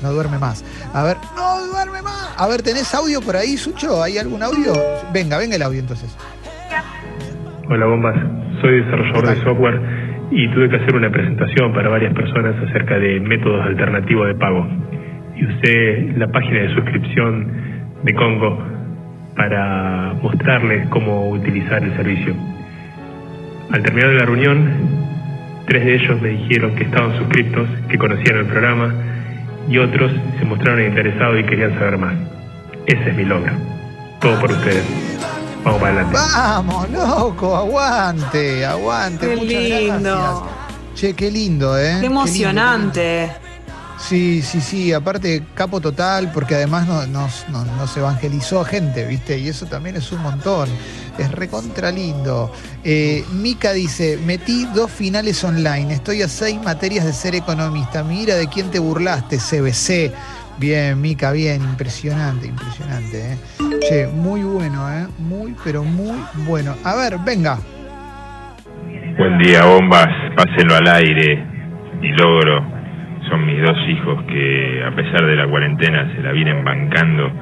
No 0.00 0.12
duerme 0.12 0.38
más. 0.38 0.64
A 0.94 1.02
ver, 1.02 1.18
no 1.36 1.66
duerme 1.66 2.00
más. 2.00 2.30
A 2.38 2.46
ver, 2.46 2.62
¿tenés 2.62 2.94
audio 2.94 3.20
por 3.20 3.36
ahí, 3.36 3.58
Sucho? 3.58 4.02
¿Hay 4.02 4.16
algún 4.16 4.42
audio? 4.42 4.72
Venga, 5.12 5.36
venga 5.36 5.56
el 5.56 5.62
audio 5.62 5.80
entonces. 5.80 6.08
Hola 7.68 7.86
bombas, 7.86 8.16
soy 8.60 8.82
desarrollador 8.82 9.28
de 9.28 9.44
software 9.44 9.99
y 10.30 10.48
tuve 10.48 10.68
que 10.68 10.76
hacer 10.76 10.94
una 10.94 11.10
presentación 11.10 11.72
para 11.72 11.88
varias 11.88 12.14
personas 12.14 12.54
acerca 12.68 12.98
de 12.98 13.20
métodos 13.20 13.66
alternativos 13.66 14.28
de 14.28 14.34
pago. 14.34 14.66
Y 15.36 15.44
usé 15.44 16.12
la 16.16 16.28
página 16.28 16.60
de 16.60 16.74
suscripción 16.74 17.46
de 18.04 18.14
Congo 18.14 18.58
para 19.36 20.14
mostrarles 20.22 20.88
cómo 20.88 21.30
utilizar 21.30 21.82
el 21.82 21.94
servicio. 21.96 22.34
Al 23.72 23.82
terminar 23.82 24.10
la 24.10 24.26
reunión, 24.26 24.70
tres 25.66 25.84
de 25.84 25.94
ellos 25.94 26.20
me 26.20 26.28
dijeron 26.30 26.74
que 26.74 26.84
estaban 26.84 27.16
suscriptos, 27.16 27.68
que 27.88 27.98
conocían 27.98 28.38
el 28.38 28.46
programa 28.46 28.92
y 29.68 29.78
otros 29.78 30.12
se 30.38 30.44
mostraron 30.44 30.84
interesados 30.84 31.40
y 31.40 31.44
querían 31.44 31.78
saber 31.78 31.98
más. 31.98 32.14
Ese 32.86 33.10
es 33.10 33.16
mi 33.16 33.24
logro. 33.24 33.52
Todo 34.20 34.38
por 34.40 34.50
ustedes. 34.50 35.29
Vamos 35.64 35.80
para 35.80 35.92
adelante. 35.92 36.12
Vamos, 36.18 36.90
loco, 36.90 37.56
aguante, 37.56 38.64
aguante. 38.64 39.28
Qué 39.28 39.36
muchas 39.36 39.62
lindo. 39.62 40.16
gracias. 40.16 40.60
Che, 40.94 41.14
qué 41.14 41.30
lindo, 41.30 41.78
¿eh? 41.78 41.98
Qué 42.00 42.06
emocionante. 42.06 43.32
Sí, 43.98 44.40
sí, 44.40 44.62
sí, 44.62 44.92
aparte 44.94 45.44
capo 45.54 45.78
total, 45.78 46.32
porque 46.32 46.54
además 46.54 46.86
no- 46.86 47.06
nos, 47.06 47.44
no- 47.50 47.64
nos 47.76 47.94
evangelizó 47.98 48.60
a 48.60 48.64
gente, 48.64 49.04
¿viste? 49.04 49.38
Y 49.38 49.48
eso 49.48 49.66
también 49.66 49.96
es 49.96 50.10
un 50.10 50.22
montón. 50.22 50.70
Es 51.18 51.30
recontra 51.32 51.90
lindo. 51.90 52.50
Eh, 52.82 53.22
Mica 53.32 53.72
dice, 53.72 54.18
metí 54.24 54.64
dos 54.74 54.90
finales 54.90 55.44
online, 55.44 55.92
estoy 55.92 56.22
a 56.22 56.28
seis 56.28 56.58
materias 56.62 57.04
de 57.04 57.12
ser 57.12 57.34
economista. 57.34 58.02
Mira 58.02 58.36
de 58.36 58.48
quién 58.48 58.70
te 58.70 58.78
burlaste, 58.78 59.36
CBC. 59.38 60.12
Bien, 60.60 61.00
Mica, 61.00 61.32
bien, 61.32 61.62
impresionante, 61.62 62.46
impresionante. 62.46 63.32
¿eh? 63.32 63.36
Che, 63.80 64.06
muy 64.08 64.42
bueno, 64.42 64.92
¿eh? 64.92 65.06
Muy, 65.18 65.56
pero 65.64 65.82
muy 65.82 66.18
bueno. 66.46 66.74
A 66.84 66.96
ver, 66.96 67.14
venga. 67.24 67.56
Buen 69.16 69.38
día, 69.38 69.64
bombas. 69.64 70.06
Pásenlo 70.36 70.76
al 70.76 70.86
aire. 70.86 71.42
Mi 72.02 72.10
logro 72.10 72.62
son 73.30 73.46
mis 73.46 73.62
dos 73.62 73.78
hijos 73.88 74.22
que, 74.24 74.84
a 74.84 74.94
pesar 74.94 75.24
de 75.24 75.34
la 75.34 75.48
cuarentena, 75.48 76.12
se 76.14 76.20
la 76.20 76.32
vienen 76.32 76.62
bancando 76.62 77.32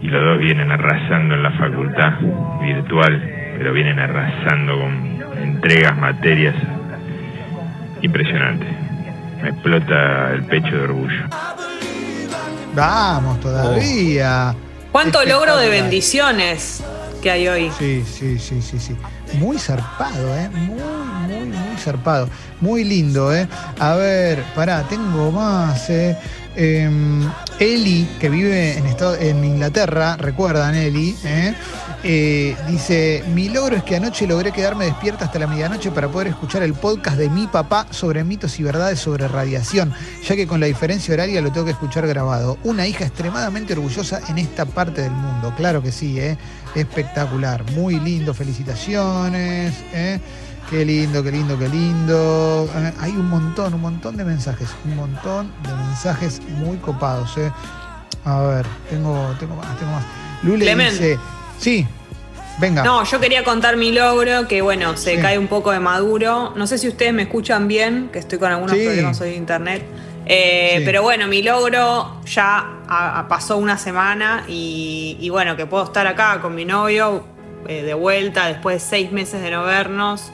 y 0.00 0.06
los 0.06 0.24
dos 0.24 0.38
vienen 0.38 0.72
arrasando 0.72 1.34
en 1.34 1.42
la 1.42 1.50
facultad 1.50 2.14
virtual, 2.62 3.30
pero 3.58 3.74
vienen 3.74 3.98
arrasando 3.98 4.80
con 4.80 5.42
entregas, 5.42 5.98
materias. 5.98 6.54
Impresionante. 8.00 8.64
Me 9.42 9.50
explota 9.50 10.32
el 10.32 10.44
pecho 10.44 10.74
de 10.74 10.84
orgullo. 10.84 11.24
Vamos 12.74 13.40
todavía. 13.40 14.54
¿Cuánto 14.92 15.24
logro 15.24 15.56
de 15.56 15.68
bendiciones 15.68 16.80
que 17.22 17.30
hay 17.30 17.48
hoy? 17.48 17.70
Sí, 17.78 18.04
sí, 18.06 18.38
sí, 18.38 18.60
sí, 18.62 18.78
sí. 18.78 18.96
Muy 19.38 19.58
zarpado, 19.58 20.36
¿eh? 20.36 20.48
Muy, 20.50 20.80
muy, 21.26 21.46
muy 21.46 21.76
zarpado. 21.78 22.28
Muy 22.60 22.84
lindo, 22.84 23.34
¿eh? 23.34 23.48
A 23.80 23.94
ver, 23.94 24.42
pará, 24.54 24.82
tengo 24.88 25.30
más, 25.32 25.88
¿eh? 25.90 26.16
Em, 26.56 27.28
Eli, 27.58 28.08
que 28.20 28.28
vive 28.28 28.78
en, 28.78 28.86
estado- 28.86 29.16
en 29.16 29.42
Inglaterra, 29.44 30.16
recuerdan 30.16 30.76
Eli, 30.76 31.16
¿eh? 31.24 31.52
Eh, 32.06 32.54
dice, 32.68 33.24
mi 33.34 33.48
logro 33.48 33.76
es 33.76 33.82
que 33.82 33.96
anoche 33.96 34.26
logré 34.26 34.52
quedarme 34.52 34.84
despierta 34.84 35.24
hasta 35.24 35.38
la 35.38 35.46
medianoche 35.46 35.90
para 35.90 36.06
poder 36.08 36.28
escuchar 36.28 36.62
el 36.62 36.74
podcast 36.74 37.16
de 37.16 37.30
mi 37.30 37.46
papá 37.46 37.86
sobre 37.88 38.22
mitos 38.24 38.60
y 38.60 38.62
verdades 38.62 38.98
sobre 38.98 39.26
radiación, 39.26 39.90
ya 40.22 40.36
que 40.36 40.46
con 40.46 40.60
la 40.60 40.66
diferencia 40.66 41.14
horaria 41.14 41.40
lo 41.40 41.50
tengo 41.50 41.64
que 41.64 41.72
escuchar 41.72 42.06
grabado. 42.06 42.58
Una 42.62 42.86
hija 42.86 43.06
extremadamente 43.06 43.72
orgullosa 43.72 44.20
en 44.28 44.36
esta 44.36 44.66
parte 44.66 45.00
del 45.00 45.12
mundo, 45.12 45.54
claro 45.56 45.82
que 45.82 45.92
sí, 45.92 46.20
¿eh? 46.20 46.36
espectacular, 46.74 47.64
muy 47.72 47.98
lindo, 47.98 48.34
felicitaciones, 48.34 49.74
¿eh? 49.94 50.20
qué 50.68 50.84
lindo, 50.84 51.22
qué 51.22 51.32
lindo, 51.32 51.58
qué 51.58 51.68
lindo. 51.70 52.68
Eh, 52.76 52.92
hay 53.00 53.12
un 53.12 53.30
montón, 53.30 53.72
un 53.72 53.80
montón 53.80 54.18
de 54.18 54.26
mensajes, 54.26 54.68
un 54.84 54.96
montón 54.96 55.50
de 55.62 55.74
mensajes 55.74 56.42
muy 56.58 56.76
copados. 56.76 57.34
¿eh? 57.38 57.50
A 58.26 58.40
ver, 58.40 58.66
tengo, 58.90 59.34
tengo 59.40 59.56
más, 59.56 59.78
tengo 59.78 59.92
más. 59.92 60.04
Lule 60.42 60.76
dice, 60.76 61.18
sí, 61.58 61.86
venga. 62.58 62.82
No, 62.84 63.04
yo 63.04 63.20
quería 63.20 63.44
contar 63.44 63.76
mi 63.76 63.92
logro, 63.92 64.46
que 64.48 64.62
bueno, 64.62 64.96
se 64.96 65.16
Sí. 65.16 65.22
cae 65.22 65.38
un 65.38 65.46
poco 65.48 65.70
de 65.72 65.80
maduro. 65.80 66.52
No 66.56 66.66
sé 66.66 66.78
si 66.78 66.88
ustedes 66.88 67.12
me 67.12 67.22
escuchan 67.22 67.68
bien, 67.68 68.08
que 68.12 68.18
estoy 68.18 68.38
con 68.38 68.50
algunos 68.52 68.76
Sí. 68.76 68.84
problemas 68.84 69.20
hoy 69.20 69.30
de 69.30 69.36
internet. 69.36 69.84
Eh, 70.26 70.76
Sí. 70.78 70.82
Pero 70.86 71.02
bueno, 71.02 71.26
mi 71.26 71.42
logro 71.42 72.20
ya 72.24 72.66
a- 72.88 73.18
a- 73.20 73.28
pasó 73.28 73.58
una 73.58 73.76
semana 73.76 74.44
y, 74.48 75.16
y 75.20 75.28
bueno, 75.30 75.56
que 75.56 75.66
puedo 75.66 75.84
estar 75.84 76.06
acá 76.06 76.38
con 76.40 76.54
mi 76.54 76.64
novio 76.64 77.24
eh, 77.66 77.82
de 77.82 77.94
vuelta 77.94 78.46
después 78.46 78.76
de 78.82 78.88
seis 78.88 79.10
meses 79.12 79.40
de 79.42 79.50
no 79.50 79.64
vernos. 79.64 80.30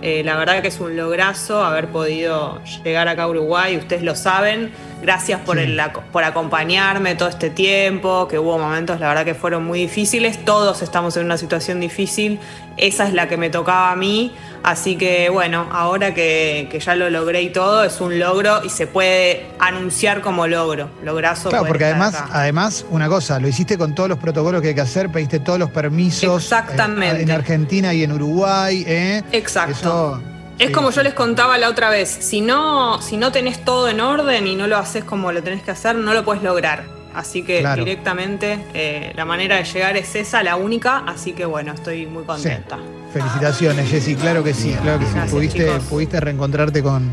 Eh, 0.00 0.22
la 0.24 0.36
verdad 0.36 0.62
que 0.62 0.68
es 0.68 0.80
un 0.80 0.96
lograzo 0.96 1.64
haber 1.64 1.86
podido 1.88 2.60
llegar 2.84 3.06
acá 3.06 3.22
a 3.22 3.28
Uruguay, 3.28 3.76
ustedes 3.76 4.02
lo 4.02 4.16
saben. 4.16 4.72
Gracias 5.02 5.40
por, 5.40 5.56
Sí. 5.58 5.64
el, 5.64 5.80
por 6.12 6.22
acompañarme 6.22 7.16
todo 7.16 7.28
este 7.28 7.50
tiempo, 7.50 8.28
que 8.28 8.38
hubo 8.38 8.56
momentos, 8.58 9.00
la 9.00 9.08
verdad 9.08 9.24
que 9.24 9.34
fueron 9.34 9.64
muy 9.64 9.80
difíciles. 9.80 10.44
Todos 10.44 10.80
estamos 10.80 11.16
en 11.16 11.24
una 11.26 11.36
situación 11.36 11.80
difícil. 11.80 12.38
Esa 12.76 13.06
es 13.08 13.12
la 13.12 13.28
que 13.28 13.36
me 13.36 13.50
tocaba 13.50 13.90
a 13.90 13.96
mí. 13.96 14.32
Así 14.62 14.94
que 14.96 15.28
bueno, 15.28 15.66
ahora 15.72 16.14
que, 16.14 16.68
que 16.70 16.78
ya 16.78 16.94
lo 16.94 17.10
logré 17.10 17.42
y 17.42 17.50
todo, 17.50 17.82
es 17.82 18.00
un 18.00 18.20
logro 18.20 18.62
y 18.64 18.68
se 18.68 18.86
puede 18.86 19.46
anunciar 19.58 20.20
como 20.20 20.46
logro. 20.46 20.88
Lograzo. 21.02 21.48
Claro, 21.50 21.66
porque 21.66 21.86
además, 21.86 22.14
acá. 22.14 22.28
además, 22.32 22.86
una 22.88 23.08
cosa, 23.08 23.40
lo 23.40 23.48
hiciste 23.48 23.76
con 23.76 23.96
todos 23.96 24.08
los 24.08 24.18
protocolos 24.18 24.62
que 24.62 24.68
hay 24.68 24.74
que 24.76 24.80
hacer, 24.82 25.10
pediste 25.10 25.40
todos 25.40 25.58
los 25.58 25.70
permisos. 25.70 26.44
Exactamente. 26.44 27.18
eh, 27.18 27.22
en 27.22 27.30
Argentina 27.32 27.92
y 27.92 28.04
en 28.04 28.12
Uruguay, 28.12 28.84
¿eh? 28.86 29.22
Exacto. 29.32 29.72
Eso, 29.72 30.22
Es 30.62 30.68
sí, 30.68 30.72
como 30.72 30.90
sí. 30.90 30.96
yo 30.96 31.02
les 31.02 31.14
contaba 31.14 31.58
la 31.58 31.68
otra 31.68 31.90
vez, 31.90 32.08
si 32.08 32.40
no, 32.40 33.00
si 33.02 33.16
no 33.16 33.32
tenés 33.32 33.64
todo 33.64 33.88
en 33.88 34.00
orden 34.00 34.46
y 34.46 34.54
no 34.56 34.66
lo 34.66 34.76
haces 34.76 35.04
como 35.04 35.32
lo 35.32 35.42
tenés 35.42 35.62
que 35.62 35.70
hacer, 35.72 35.96
no 35.96 36.14
lo 36.14 36.24
puedes 36.24 36.42
lograr. 36.42 36.84
Así 37.14 37.42
que 37.42 37.60
Claro. 37.60 37.84
directamente 37.84 38.58
eh, 38.72 39.12
la 39.14 39.26
manera 39.26 39.56
de 39.56 39.64
llegar 39.64 39.96
es 39.98 40.14
esa, 40.14 40.42
la 40.42 40.56
única, 40.56 41.04
así 41.06 41.32
que 41.34 41.44
bueno, 41.44 41.72
estoy 41.74 42.06
muy 42.06 42.24
contenta. 42.24 42.78
Felicitaciones, 43.12 43.90
Jessy, 43.90 44.14
claro 44.14 44.42
que 44.42 44.54
sí, 44.54 44.74
claro 44.80 44.98
que 44.98 45.04
sí. 45.04 45.12
Gracias, 45.12 45.30
Pudiste, 45.30 45.70
pudiste 45.90 46.20
reencontrarte 46.20 46.82
con, 46.82 47.12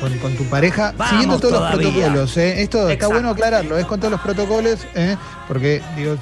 con, 0.00 0.16
con 0.18 0.36
tu 0.36 0.44
pareja, 0.44 0.92
Vamos 0.96 1.10
siguiendo 1.10 1.38
todos 1.40 1.54
todavía. 1.54 1.76
los 1.82 1.92
protocolos, 1.94 2.36
¿eh? 2.36 2.62
Esto 2.62 2.88
está 2.88 3.08
bueno 3.08 3.30
aclararlo, 3.30 3.76
es 3.76 3.86
con 3.86 3.98
todos 3.98 4.12
los 4.12 4.20
protocolos, 4.20 4.86
¿eh? 4.94 5.16
Porque, 5.48 5.82
digo, 5.96 6.12
eh, 6.14 6.18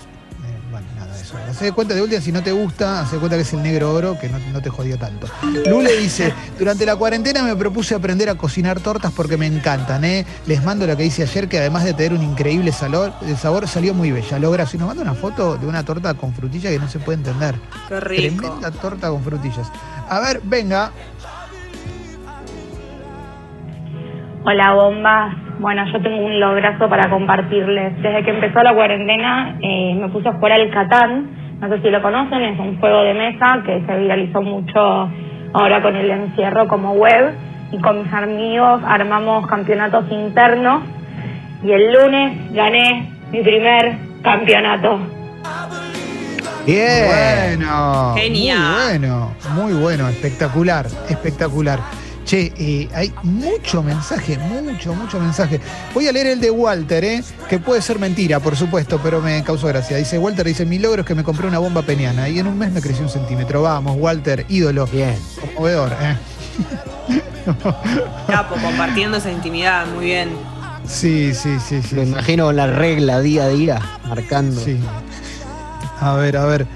de 1.64 1.72
cuenta 1.72 1.94
de 1.94 2.02
última, 2.02 2.20
si 2.20 2.32
no 2.32 2.42
te 2.42 2.52
gusta, 2.52 3.00
hacé 3.00 3.16
de 3.16 3.20
cuenta 3.20 3.36
que 3.36 3.42
es 3.42 3.52
el 3.52 3.62
negro 3.62 3.92
oro, 3.92 4.18
que 4.18 4.28
no, 4.28 4.38
no 4.52 4.60
te 4.60 4.70
jodió 4.70 4.98
tanto. 4.98 5.26
Lule 5.68 5.96
dice, 5.96 6.32
durante 6.58 6.84
la 6.86 6.96
cuarentena 6.96 7.42
me 7.42 7.56
propuse 7.56 7.94
aprender 7.94 8.28
a 8.28 8.34
cocinar 8.36 8.80
tortas 8.80 9.12
porque 9.12 9.36
me 9.36 9.46
encantan, 9.46 10.04
¿eh? 10.04 10.24
Les 10.46 10.64
mando 10.64 10.86
lo 10.86 10.96
que 10.96 11.04
hice 11.04 11.22
ayer, 11.22 11.48
que 11.48 11.58
además 11.58 11.84
de 11.84 11.94
tener 11.94 12.12
un 12.12 12.22
increíble 12.22 12.72
sabor, 12.72 13.12
el 13.26 13.36
sabor 13.36 13.66
salió 13.68 13.94
muy 13.94 14.10
bella. 14.10 14.38
Logra, 14.38 14.66
si 14.66 14.78
nos 14.78 14.88
manda 14.88 15.02
una 15.02 15.14
foto 15.14 15.56
de 15.56 15.66
una 15.66 15.84
torta 15.84 16.14
con 16.14 16.32
frutilla 16.32 16.70
que 16.70 16.78
no 16.78 16.88
se 16.88 16.98
puede 16.98 17.18
entender. 17.18 17.54
Qué 17.88 18.00
rico. 18.00 18.42
Tremenda 18.42 18.70
torta 18.70 19.08
con 19.08 19.22
frutillas. 19.22 19.70
A 20.08 20.20
ver, 20.20 20.40
venga. 20.44 20.90
Hola 24.44 24.72
bombas, 24.72 25.36
bueno 25.58 25.84
yo 25.92 26.00
tengo 26.00 26.24
un 26.24 26.40
lograzo 26.40 26.88
para 26.88 27.10
compartirles. 27.10 28.00
Desde 28.00 28.24
que 28.24 28.30
empezó 28.30 28.62
la 28.62 28.72
cuarentena 28.72 29.58
eh, 29.60 29.94
me 30.00 30.08
puse 30.08 30.28
a 30.28 30.32
jugar 30.32 30.52
al 30.52 30.70
Catán, 30.70 31.37
no 31.60 31.68
sé 31.68 31.82
si 31.82 31.90
lo 31.90 32.00
conocen, 32.00 32.42
es 32.42 32.58
un 32.58 32.78
juego 32.78 33.02
de 33.02 33.14
mesa 33.14 33.62
que 33.64 33.82
se 33.84 33.96
viralizó 33.96 34.42
mucho 34.42 35.10
ahora 35.52 35.82
con 35.82 35.96
el 35.96 36.10
encierro 36.10 36.68
como 36.68 36.92
web 36.92 37.34
y 37.72 37.78
con 37.78 38.02
mis 38.02 38.12
amigos 38.12 38.80
armamos 38.86 39.46
campeonatos 39.46 40.04
internos 40.10 40.82
y 41.62 41.72
el 41.72 41.92
lunes 41.92 42.52
gané 42.52 43.12
mi 43.32 43.42
primer 43.42 43.96
campeonato. 44.22 45.00
Bien. 46.64 47.56
Bueno. 47.56 48.14
Genial. 48.16 48.60
Muy 48.60 48.98
bueno, 48.98 49.32
muy 49.54 49.72
bueno, 49.72 50.08
espectacular, 50.08 50.86
espectacular. 51.08 51.80
Che, 52.28 52.52
eh, 52.58 52.86
hay 52.92 53.10
mucho 53.22 53.82
mensaje, 53.82 54.36
mucho, 54.36 54.92
mucho 54.92 55.18
mensaje. 55.18 55.62
Voy 55.94 56.08
a 56.08 56.12
leer 56.12 56.26
el 56.26 56.40
de 56.40 56.50
Walter, 56.50 57.02
¿eh? 57.02 57.24
que 57.48 57.58
puede 57.58 57.80
ser 57.80 57.98
mentira, 57.98 58.38
por 58.38 58.54
supuesto, 58.54 59.00
pero 59.02 59.22
me 59.22 59.42
causó 59.42 59.66
gracia. 59.68 59.96
Dice 59.96 60.18
Walter, 60.18 60.44
dice, 60.44 60.66
mi 60.66 60.78
logro 60.78 61.00
es 61.00 61.06
que 61.06 61.14
me 61.14 61.24
compré 61.24 61.48
una 61.48 61.58
bomba 61.58 61.80
peniana 61.80 62.28
y 62.28 62.38
en 62.38 62.46
un 62.46 62.58
mes 62.58 62.70
me 62.70 62.82
creció 62.82 63.04
un 63.04 63.08
centímetro. 63.08 63.62
Vamos, 63.62 63.96
Walter, 63.98 64.44
ídolo. 64.50 64.86
Bien. 64.88 65.16
Conmovedor, 65.40 65.96
¿eh? 66.02 66.18
Capo, 68.26 68.56
compartiendo 68.56 69.16
esa 69.16 69.30
intimidad, 69.32 69.86
muy 69.86 70.04
bien. 70.04 70.28
Sí, 70.86 71.32
sí, 71.32 71.58
sí, 71.66 71.80
sí. 71.80 71.96
Lo 71.96 72.02
sí. 72.02 72.08
imagino 72.10 72.44
con 72.44 72.56
la 72.56 72.66
regla 72.66 73.22
día 73.22 73.44
a 73.44 73.48
día, 73.48 73.80
marcando. 74.06 74.60
Sí. 74.60 74.78
A 75.98 76.12
ver, 76.12 76.36
a 76.36 76.44
ver. 76.44 76.66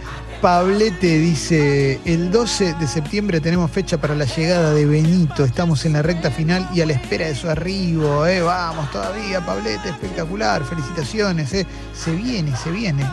Pablete 0.42 1.20
dice, 1.20 2.00
el 2.04 2.32
12 2.32 2.74
de 2.74 2.88
septiembre 2.88 3.40
tenemos 3.40 3.70
fecha 3.70 3.98
para 3.98 4.16
la 4.16 4.24
llegada 4.24 4.74
de 4.74 4.84
Benito, 4.84 5.44
estamos 5.44 5.84
en 5.84 5.92
la 5.92 6.02
recta 6.02 6.32
final 6.32 6.68
y 6.74 6.80
a 6.80 6.86
la 6.86 6.94
espera 6.94 7.26
de 7.26 7.36
su 7.36 7.48
arribo, 7.48 8.26
¿eh? 8.26 8.42
vamos 8.42 8.90
todavía, 8.90 9.40
Pablete, 9.46 9.90
espectacular, 9.90 10.64
felicitaciones, 10.64 11.54
¿eh? 11.54 11.64
se 11.94 12.10
viene, 12.16 12.56
se 12.56 12.72
viene. 12.72 13.08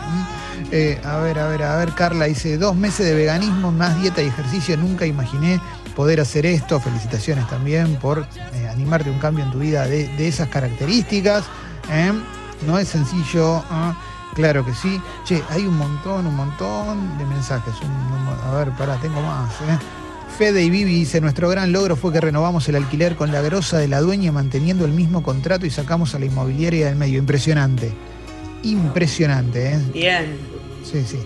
Eh, 0.71 0.99
a 1.05 1.17
ver, 1.17 1.37
a 1.37 1.47
ver, 1.49 1.61
a 1.61 1.75
ver, 1.77 1.93
Carla 1.93 2.25
dice, 2.25 2.57
dos 2.57 2.75
meses 2.75 3.05
de 3.05 3.13
veganismo, 3.13 3.71
más 3.71 4.01
dieta 4.01 4.23
y 4.23 4.25
ejercicio, 4.25 4.75
nunca 4.75 5.05
imaginé 5.05 5.61
poder 5.95 6.21
hacer 6.21 6.47
esto, 6.47 6.79
felicitaciones 6.79 7.47
también 7.47 7.97
por 7.97 8.25
animarte 8.71 9.09
a 9.09 9.13
un 9.13 9.19
cambio 9.19 9.45
en 9.45 9.51
tu 9.51 9.59
vida 9.59 9.85
de, 9.85 10.27
esas 10.27 10.49
características, 10.49 11.43
no 12.65 12.79
es 12.79 12.87
sencillo. 12.87 13.63
Claro 14.35 14.63
que 14.65 14.73
sí. 14.73 15.01
Che, 15.25 15.41
hay 15.49 15.65
un 15.65 15.77
montón, 15.77 16.27
un 16.27 16.35
montón 16.35 17.17
de 17.17 17.25
mensajes. 17.25 17.73
Un- 17.81 17.89
un- 17.89 18.53
a 18.53 18.57
ver, 18.57 18.69
pará, 18.71 18.95
tengo 18.97 19.21
más. 19.21 19.51
¿eh? 19.61 19.77
Fede 20.37 20.63
y 20.63 20.69
Vivi 20.69 20.93
dice, 20.93 21.19
nuestro 21.19 21.49
gran 21.49 21.71
logro 21.71 21.95
fue 21.95 22.13
que 22.13 22.21
renovamos 22.21 22.69
el 22.69 22.75
alquiler 22.75 23.15
con 23.15 23.31
la 23.31 23.41
grosa 23.41 23.77
de 23.77 23.87
la 23.87 23.99
dueña 23.99 24.31
manteniendo 24.31 24.85
el 24.85 24.91
mismo 24.91 25.23
contrato 25.23 25.65
y 25.65 25.69
sacamos 25.69 26.15
a 26.15 26.19
la 26.19 26.25
inmobiliaria 26.25 26.85
del 26.87 26.95
medio. 26.95 27.17
Impresionante. 27.19 27.91
Impresionante, 28.63 29.73
¿eh? 29.73 29.79
Bien. 29.93 30.37
Sí, 30.83 31.03
sí. 31.05 31.19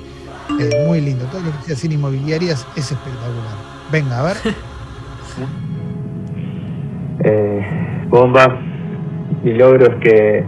Eh, 0.60 0.86
muy 0.88 1.02
lindo. 1.02 1.26
Todo 1.26 1.42
lo 1.42 1.52
que 1.60 1.66
sea 1.68 1.76
sin 1.76 1.92
inmobiliarias 1.92 2.66
es 2.76 2.92
espectacular. 2.92 3.56
Venga, 3.92 4.20
a 4.20 4.24
ver. 4.24 4.38
Eh, 7.26 8.06
bomba, 8.10 8.60
mi 9.44 9.54
logro 9.54 9.86
es 9.94 10.02
que 10.02 10.46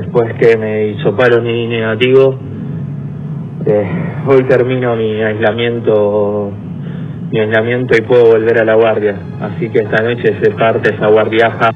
después 0.00 0.34
que 0.40 0.56
me 0.58 0.88
hizo 0.88 1.16
paro 1.16 1.40
mi 1.40 1.66
negativo, 1.68 2.38
eh, 3.66 4.22
hoy 4.26 4.44
termino 4.48 4.94
mi 4.96 5.22
aislamiento 5.22 6.52
mi 7.30 7.40
aislamiento 7.40 7.96
y 7.96 8.00
puedo 8.02 8.26
volver 8.26 8.58
a 8.60 8.64
la 8.64 8.74
guardia. 8.74 9.16
Así 9.40 9.68
que 9.68 9.78
esta 9.80 10.02
noche 10.02 10.38
se 10.40 10.50
parte 10.52 10.94
esa 10.94 11.08
guardiaja. 11.08 11.70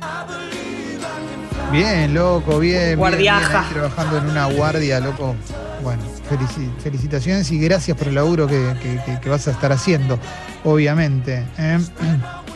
Bien, 1.73 2.15
loco, 2.15 2.61
bien. 2.61 2.97
Guardiaja. 2.97 3.61
bien, 3.63 3.73
trabajando 3.73 4.19
en 4.19 4.27
una 4.31 4.47
guardia, 4.47 5.01
loco. 5.01 5.35
Bueno, 5.83 6.03
felici- 6.31 6.71
felicitaciones 6.79 7.51
y 7.51 7.59
gracias 7.59 7.97
por 7.97 8.07
el 8.09 8.15
laburo 8.15 8.47
que, 8.47 8.73
que- 8.81 9.01
que- 9.05 9.21
que 9.21 9.29
vas 9.31 9.49
a 9.49 9.51
estar 9.51 9.73
haciendo, 9.73 10.19
obviamente. 10.65 11.43
¿eh? 11.59 11.79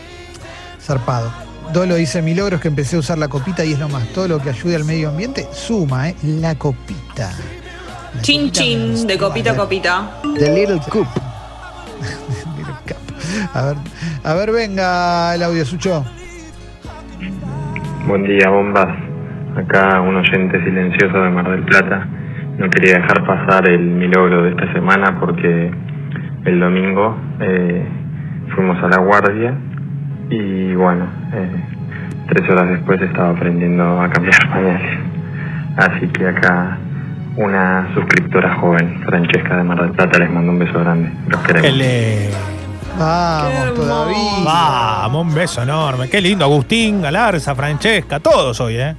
Zarpado. 0.81 1.31
Dolo 1.73 1.95
dice, 1.95 2.21
mi 2.21 2.35
logro 2.35 2.57
es 2.57 2.63
que 2.63 2.69
empecé 2.69 2.97
a 2.97 2.99
usar 2.99 3.17
la 3.17 3.29
copita 3.29 3.65
y 3.65 3.73
es 3.73 3.79
lo 3.79 3.89
más. 3.89 4.07
Todo 4.09 4.29
lo 4.29 4.39
que 4.39 4.51
ayude 4.51 4.77
al 4.77 4.85
medio 4.85 5.09
ambiente 5.09 5.47
suma, 5.53 6.11
¿eh? 6.11 6.17
La 6.23 6.55
copita. 6.55 7.31
La 8.15 8.21
Chin 8.21 8.49
copita 8.49 8.61
chin, 8.61 9.07
de 9.07 9.19
copita 9.19 9.53
a 9.53 9.57
copita. 9.57 10.21
The 10.39 10.53
Little 10.53 10.81
cup. 10.91 11.07
A 13.55 13.63
ver, 13.67 13.77
a 14.25 14.35
ver, 14.35 14.53
venga 14.53 15.35
el 15.35 15.43
audio, 15.43 15.65
Sucho. 15.65 16.05
Buen 18.07 18.25
día, 18.25 18.49
bombas. 18.51 18.89
Acá 19.57 20.01
un 20.01 20.17
oyente 20.17 20.63
silencioso 20.65 21.19
de 21.19 21.31
Mar 21.31 21.51
del 21.51 21.65
Plata. 21.65 22.07
No 22.59 22.69
quería 22.71 22.99
dejar 22.99 23.27
pasar 23.27 23.69
el 23.69 23.81
mi 23.81 24.09
logro 24.09 24.43
de 24.43 24.51
esta 24.51 24.73
semana 24.73 25.19
porque 25.19 25.71
el 26.45 26.61
domingo 26.61 27.17
eh, 27.41 27.87
fuimos 28.55 28.83
a 28.83 28.89
la 28.89 28.99
guardia 28.99 29.55
y 30.35 30.75
bueno, 30.75 31.07
eh, 31.35 31.51
tres 32.29 32.49
horas 32.51 32.69
después 32.71 33.01
estaba 33.03 33.31
aprendiendo 33.31 34.01
a 34.01 34.09
cambiar 34.11 34.37
pañales. 34.51 34.99
Así 35.77 36.07
que 36.09 36.27
acá 36.29 36.79
una 37.37 37.89
suscriptora 37.95 38.55
joven, 38.57 39.03
Francesca 39.07 39.57
de 39.57 39.63
Mar 39.65 39.81
del 39.83 39.91
Plata, 39.93 40.19
les 40.19 40.31
mando 40.31 40.53
un 40.53 40.59
beso 40.59 40.79
grande. 40.81 41.11
Los 41.29 41.41
queremos. 41.43 41.63
Qué 41.71 41.73
le- 41.73 42.31
Vamos, 42.99 43.75
todavía. 43.75 44.17
Vamos, 44.45 45.27
un 45.27 45.35
beso 45.35 45.63
enorme. 45.63 46.11
Qué 46.11 46.21
lindo, 46.21 46.45
Agustín, 46.45 47.01
Galarza, 47.01 47.55
Francesca, 47.55 48.21
todos 48.21 48.61
hoy, 48.61 48.77
¿eh? 48.77 48.95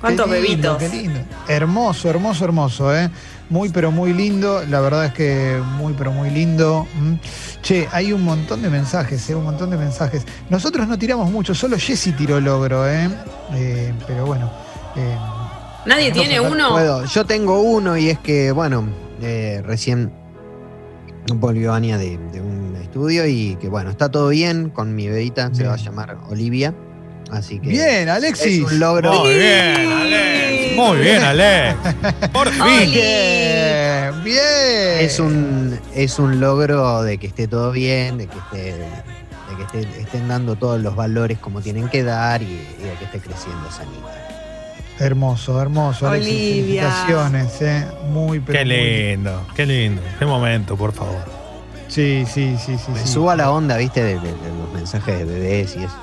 ¿Cuántos 0.00 0.26
Qué 0.30 0.40
lindo, 0.40 0.76
bebitos? 0.76 0.78
Qué 0.78 0.88
lindo. 0.88 1.20
Hermoso, 1.46 2.08
hermoso, 2.08 2.44
hermoso, 2.46 2.96
¿eh? 2.96 3.10
Muy, 3.50 3.68
pero 3.68 3.90
muy 3.90 4.12
lindo. 4.12 4.62
La 4.68 4.80
verdad 4.80 5.04
es 5.06 5.12
que 5.12 5.60
muy, 5.78 5.92
pero 5.94 6.12
muy 6.12 6.30
lindo. 6.30 6.86
Mm. 6.98 7.14
Che, 7.62 7.88
hay 7.92 8.12
un 8.12 8.22
montón 8.24 8.62
de 8.62 8.70
mensajes, 8.70 9.28
¿eh? 9.30 9.34
Un 9.34 9.44
montón 9.44 9.70
de 9.70 9.76
mensajes. 9.76 10.26
Nosotros 10.50 10.88
no 10.88 10.98
tiramos 10.98 11.30
mucho, 11.30 11.54
solo 11.54 11.76
Jessy 11.78 12.12
tiró 12.12 12.40
logro, 12.40 12.88
¿eh? 12.88 13.08
Eh, 13.54 13.92
pero 14.06 14.26
bueno. 14.26 14.50
eh, 14.96 15.16
¿Nadie 15.86 16.08
No, 16.08 16.14
tiene 16.14 16.40
uno? 16.40 16.70
Puedo. 16.70 17.04
Yo 17.04 17.24
tengo 17.26 17.60
uno 17.60 17.96
y 17.98 18.08
es 18.10 18.18
que, 18.18 18.50
bueno, 18.52 18.88
eh, 19.20 19.62
recién 19.64 20.10
volvió 21.34 21.72
Ania 21.74 21.98
de, 21.98 22.18
de 22.32 22.40
un 22.40 22.76
estudio 22.82 23.26
y 23.26 23.56
que, 23.60 23.68
bueno, 23.68 23.90
está 23.90 24.10
todo 24.10 24.28
bien 24.28 24.70
con 24.70 24.94
mi 24.94 25.08
bebita, 25.08 25.50
se 25.54 25.64
va 25.66 25.74
a 25.74 25.76
llamar 25.76 26.16
Olivia. 26.30 26.74
Así 27.30 27.58
que 27.60 27.68
Bien, 27.70 28.08
es 28.08 28.14
Alexis. 28.14 28.62
un 28.64 28.78
logro. 28.78 29.12
Muy 29.24 29.34
bien, 29.34 29.92
Alex. 29.92 30.43
Muy 30.74 30.98
bien, 30.98 31.22
Alex. 31.22 31.76
Por 32.32 32.48
fin. 32.50 32.90
Bien, 32.92 34.24
bien. 34.24 34.98
Es 35.00 35.18
un, 35.18 35.78
es 35.94 36.18
un 36.18 36.40
logro 36.40 37.02
de 37.02 37.18
que 37.18 37.26
esté 37.26 37.46
todo 37.48 37.70
bien, 37.72 38.18
de 38.18 38.26
que 38.26 38.38
esté, 38.38 38.72
de 38.74 39.56
que 39.56 39.62
esté- 39.78 40.00
estén 40.00 40.28
dando 40.28 40.56
todos 40.56 40.80
los 40.80 40.94
valores 40.96 41.38
como 41.38 41.60
tienen 41.60 41.88
que 41.88 42.02
dar 42.02 42.42
y, 42.42 42.46
y 42.46 42.82
de 42.82 42.94
que 42.98 43.04
esté 43.04 43.20
creciendo 43.20 43.70
sanita. 43.70 44.28
Hermoso, 44.98 45.60
hermoso. 45.60 46.08
Olivia. 46.08 46.88
Felicitaciones, 46.90 47.62
¿eh? 47.62 47.84
Muy, 48.10 48.38
pero 48.40 48.58
Qué 48.60 48.64
muy 48.64 48.74
lindo, 48.74 49.46
qué 49.56 49.66
lindo. 49.66 50.02
Qué 50.18 50.24
momento, 50.24 50.76
por 50.76 50.92
favor. 50.92 51.24
Sí, 51.88 52.24
sí, 52.32 52.56
sí, 52.64 52.76
sí. 52.78 52.90
Me 52.92 53.00
sí. 53.00 53.08
subo 53.12 53.30
a 53.30 53.36
la 53.36 53.50
onda, 53.50 53.76
viste, 53.76 54.02
de, 54.02 54.14
de- 54.14 54.20
de 54.20 54.48
los 54.58 54.72
mensajes 54.72 55.18
de 55.18 55.24
bebés 55.24 55.76
y 55.76 55.84
eso. 55.84 55.94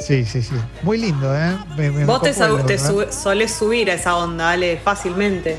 Sí, 0.00 0.24
sí, 0.24 0.42
sí. 0.42 0.54
Muy 0.82 0.98
lindo, 0.98 1.34
¿eh? 1.36 1.52
Me- 1.76 1.90
me 1.90 2.04
Vos 2.04 2.22
te, 2.22 2.30
sab- 2.30 2.64
te 2.66 2.74
¿eh? 2.74 3.12
solés 3.12 3.52
subir 3.54 3.90
a 3.90 3.94
esa 3.94 4.16
onda, 4.16 4.50
Ale, 4.52 4.76
fácilmente. 4.78 5.56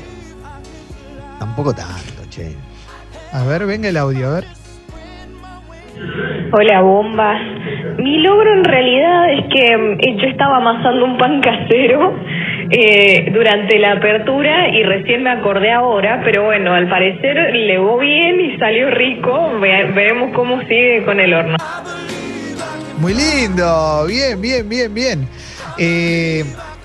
Tampoco 1.38 1.72
tanto, 1.72 2.22
che. 2.28 2.54
A 3.32 3.44
ver, 3.44 3.64
venga 3.66 3.88
el 3.88 3.96
audio, 3.96 4.28
a 4.28 4.34
ver. 4.34 4.44
Hola, 6.52 6.80
bombas. 6.82 7.40
Mi 7.98 8.18
logro 8.18 8.52
en 8.54 8.64
realidad 8.64 9.32
es 9.32 9.44
que 9.54 9.76
mm, 9.76 10.18
yo 10.20 10.28
estaba 10.28 10.56
amasando 10.58 11.04
un 11.04 11.16
pan 11.18 11.40
casero 11.40 12.14
eh, 12.70 13.30
durante 13.32 13.78
la 13.78 13.92
apertura 13.92 14.68
y 14.68 14.82
recién 14.82 15.22
me 15.22 15.30
acordé 15.30 15.70
ahora, 15.72 16.20
pero 16.24 16.44
bueno, 16.44 16.74
al 16.74 16.88
parecer 16.88 17.54
le 17.54 17.78
va 17.78 17.96
bien 17.98 18.40
y 18.40 18.58
salió 18.58 18.90
rico. 18.90 19.58
Ve- 19.60 19.92
veremos 19.94 20.32
cómo 20.34 20.60
sigue 20.62 21.04
con 21.04 21.20
el 21.20 21.32
horno. 21.32 21.56
Muy 23.02 23.14
lindo, 23.14 24.04
bien, 24.06 24.40
bien, 24.40 24.68
bien, 24.68 24.94
bien. 24.94 25.28
Eh, 25.76 26.44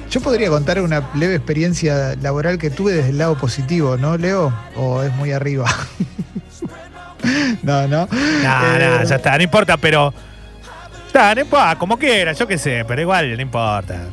yo 0.10 0.20
podría 0.20 0.50
contar 0.50 0.82
una 0.82 1.10
leve 1.14 1.36
experiencia 1.36 2.16
laboral 2.20 2.58
que 2.58 2.72
tuve 2.72 2.94
desde 2.94 3.10
el 3.12 3.20
lado 3.20 3.38
positivo, 3.38 3.98
¿no, 3.98 4.18
Leo? 4.18 4.52
¿O 4.76 5.04
es 5.04 5.14
muy 5.14 5.32
arriba? 5.32 5.66
no, 7.62 7.88
no. 7.88 8.08
No, 8.08 8.78
Eh, 8.78 8.98
no, 9.00 9.04
ya 9.04 9.16
está, 9.18 9.38
no 9.38 9.44
importa, 9.44 9.78
pero. 9.78 10.12
Está, 11.06 11.36
no 11.36 11.42
importa, 11.42 11.76
como 11.78 11.98
quieras, 12.00 12.38
yo 12.40 12.48
qué 12.48 12.58
sé, 12.58 12.84
pero 12.88 13.00
igual 13.02 13.36
no 13.36 13.42
importa. 13.42 14.06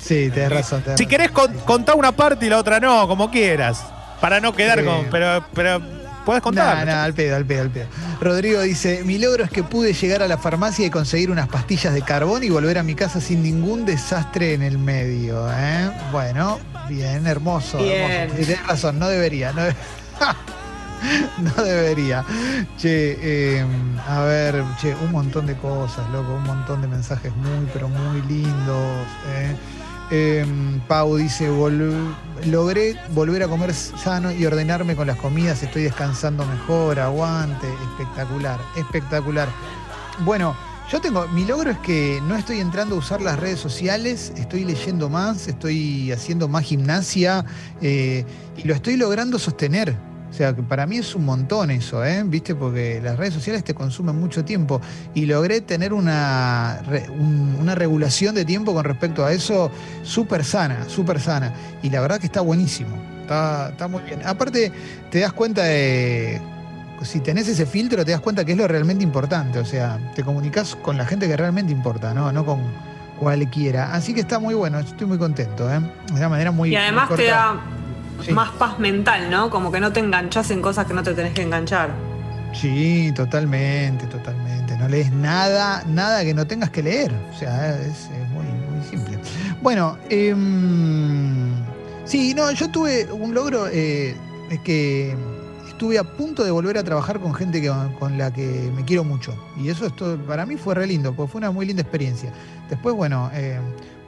Sí, 0.00 0.30
tenés 0.32 0.50
razón. 0.52 0.82
tenés 0.82 0.98
Si 0.98 1.04
razón. 1.04 1.08
querés 1.10 1.30
con- 1.30 1.54
contar 1.60 1.96
una 1.96 2.12
parte 2.12 2.46
y 2.46 2.50
la 2.50 2.58
otra 2.58 2.78
no, 2.80 3.08
como 3.08 3.30
quieras. 3.30 3.82
Para 4.20 4.40
no 4.40 4.54
quedar 4.54 4.80
Sí. 4.80 4.84
con. 4.84 5.06
Pero, 5.10 5.44
pero 5.54 5.80
puedes 6.26 6.42
contar. 6.42 6.86
nah, 6.86 7.04
al 7.04 7.14
pedo, 7.14 7.36
al 7.36 7.46
pedo, 7.46 7.62
al 7.62 7.70
pedo. 7.70 7.86
Rodrigo 8.20 8.60
dice, 8.60 9.02
mi 9.04 9.16
logro 9.18 9.44
es 9.44 9.50
que 9.50 9.62
pude 9.62 9.94
llegar 9.94 10.22
a 10.22 10.28
la 10.28 10.36
farmacia 10.36 10.84
y 10.84 10.90
conseguir 10.90 11.30
unas 11.30 11.48
pastillas 11.48 11.94
de 11.94 12.02
carbón 12.02 12.44
y 12.44 12.50
volver 12.50 12.76
a 12.76 12.82
mi 12.82 12.94
casa 12.94 13.20
sin 13.22 13.42
ningún 13.42 13.86
desastre 13.86 14.52
en 14.52 14.62
el 14.62 14.76
medio. 14.76 15.48
¿eh? 15.50 15.90
Bueno, 16.12 16.58
bien, 16.90 17.26
hermoso. 17.26 17.78
Bien. 17.78 18.28
tenés 18.30 18.66
razón, 18.66 18.98
no 18.98 19.08
debería. 19.08 19.52
No, 19.52 19.62
de- 19.62 19.74
no 21.56 21.62
debería. 21.62 22.24
Che, 22.78 23.18
eh, 23.20 23.64
a 24.08 24.20
ver, 24.22 24.62
che, 24.80 24.94
un 24.94 25.12
montón 25.12 25.46
de 25.46 25.54
cosas, 25.56 26.08
loco, 26.10 26.34
un 26.34 26.42
montón 26.44 26.82
de 26.82 26.88
mensajes 26.88 27.34
muy, 27.36 27.66
pero 27.72 27.88
muy 27.88 28.20
lindos. 28.22 29.06
¿eh? 29.28 29.54
Eh, 30.10 30.44
Pau 30.86 31.16
dice, 31.16 31.50
"Vol- 31.50 32.14
logré 32.46 32.96
volver 33.10 33.42
a 33.42 33.48
comer 33.48 33.74
sano 33.74 34.30
y 34.30 34.46
ordenarme 34.46 34.94
con 34.94 35.06
las 35.08 35.16
comidas, 35.16 35.62
estoy 35.62 35.82
descansando 35.82 36.46
mejor, 36.46 37.00
aguante, 37.00 37.66
espectacular, 37.90 38.60
espectacular. 38.76 39.48
Bueno, 40.20 40.54
yo 40.92 41.00
tengo, 41.00 41.26
mi 41.28 41.44
logro 41.44 41.72
es 41.72 41.78
que 41.78 42.20
no 42.28 42.36
estoy 42.36 42.60
entrando 42.60 42.94
a 42.94 42.98
usar 42.98 43.20
las 43.20 43.40
redes 43.40 43.58
sociales, 43.58 44.32
estoy 44.36 44.64
leyendo 44.64 45.08
más, 45.10 45.48
estoy 45.48 46.12
haciendo 46.12 46.46
más 46.46 46.62
gimnasia 46.64 47.44
eh, 47.82 48.24
y 48.56 48.62
lo 48.68 48.74
estoy 48.74 48.96
logrando 48.96 49.38
sostener. 49.40 49.96
O 50.36 50.38
sea, 50.38 50.54
que 50.54 50.62
para 50.62 50.84
mí 50.86 50.98
es 50.98 51.14
un 51.14 51.24
montón 51.24 51.70
eso, 51.70 52.04
¿eh? 52.04 52.22
¿Viste? 52.26 52.54
Porque 52.54 53.00
las 53.02 53.16
redes 53.16 53.32
sociales 53.32 53.64
te 53.64 53.72
consumen 53.72 54.20
mucho 54.20 54.44
tiempo 54.44 54.82
y 55.14 55.24
logré 55.24 55.62
tener 55.62 55.94
una, 55.94 56.82
un- 57.18 57.56
una 57.58 57.74
regulación 57.74 58.34
de 58.34 58.44
tiempo 58.44 58.74
con 58.74 58.84
respecto 58.84 59.24
a 59.24 59.32
eso 59.32 59.70
súper 60.02 60.44
sana, 60.44 60.84
súper 60.88 61.20
sana. 61.20 61.54
Y 61.82 61.88
la 61.88 62.02
verdad 62.02 62.20
que 62.20 62.26
está 62.26 62.42
buenísimo, 62.42 62.98
está, 63.22 63.70
está 63.70 63.88
muy 63.88 64.02
bien. 64.02 64.20
Aparte, 64.26 64.70
te 65.10 65.20
das 65.20 65.32
cuenta 65.32 65.64
de, 65.64 66.38
si 67.00 67.20
tenés 67.20 67.48
ese 67.48 67.64
filtro, 67.64 68.04
te 68.04 68.10
das 68.10 68.20
cuenta 68.20 68.44
que 68.44 68.52
es 68.52 68.58
lo 68.58 68.68
realmente 68.68 69.02
importante. 69.04 69.58
O 69.58 69.64
sea, 69.64 69.98
te 70.14 70.22
comunicas 70.22 70.76
con 70.76 70.98
la 70.98 71.06
gente 71.06 71.26
que 71.28 71.36
realmente 71.38 71.72
importa, 71.72 72.12
¿no? 72.12 72.30
No 72.30 72.44
con 72.44 72.60
cualquiera. 73.18 73.94
Así 73.94 74.12
que 74.12 74.20
está 74.20 74.38
muy 74.38 74.52
bueno, 74.52 74.78
estoy 74.80 75.06
muy 75.06 75.16
contento, 75.16 75.72
¿eh? 75.72 75.80
De 76.08 76.12
una 76.12 76.28
manera 76.28 76.50
muy 76.50 76.72
Y 76.74 76.76
además 76.76 77.08
muy 77.08 77.16
te 77.16 77.24
da 77.28 77.54
Sí. 78.24 78.32
más 78.32 78.50
paz 78.52 78.78
mental, 78.78 79.30
¿no? 79.30 79.50
Como 79.50 79.70
que 79.70 79.80
no 79.80 79.92
te 79.92 80.00
enganchas 80.00 80.50
en 80.50 80.62
cosas 80.62 80.86
que 80.86 80.94
no 80.94 81.02
te 81.02 81.12
tenés 81.14 81.32
que 81.34 81.42
enganchar. 81.42 81.90
Sí, 82.52 83.12
totalmente, 83.14 84.06
totalmente. 84.06 84.76
No 84.78 84.88
lees 84.88 85.12
nada, 85.12 85.84
nada 85.86 86.24
que 86.24 86.32
no 86.34 86.46
tengas 86.46 86.70
que 86.70 86.82
leer. 86.82 87.12
O 87.34 87.38
sea, 87.38 87.76
es, 87.80 88.08
es 88.10 88.28
muy, 88.30 88.44
muy 88.46 88.84
simple. 88.88 89.18
Bueno, 89.62 89.98
em, 90.08 91.52
sí, 92.04 92.34
no, 92.34 92.50
yo 92.52 92.68
tuve 92.70 93.06
un 93.12 93.34
logro, 93.34 93.66
eh, 93.68 94.16
es 94.50 94.60
que 94.60 95.14
estuve 95.68 95.98
a 95.98 96.04
punto 96.04 96.44
de 96.44 96.50
volver 96.50 96.78
a 96.78 96.84
trabajar 96.84 97.20
con 97.20 97.34
gente 97.34 97.60
que- 97.60 97.70
con 97.98 98.16
la 98.16 98.32
que 98.32 98.70
me 98.74 98.84
quiero 98.84 99.04
mucho. 99.04 99.34
Y 99.60 99.68
eso 99.68 99.86
esto, 99.86 100.16
para 100.26 100.46
mí 100.46 100.56
fue 100.56 100.74
re 100.74 100.86
lindo, 100.86 101.12
porque 101.14 101.32
fue 101.32 101.38
una 101.40 101.50
muy 101.50 101.66
linda 101.66 101.82
experiencia. 101.82 102.32
Después, 102.70 102.94
bueno, 102.94 103.30
eh, 103.34 103.58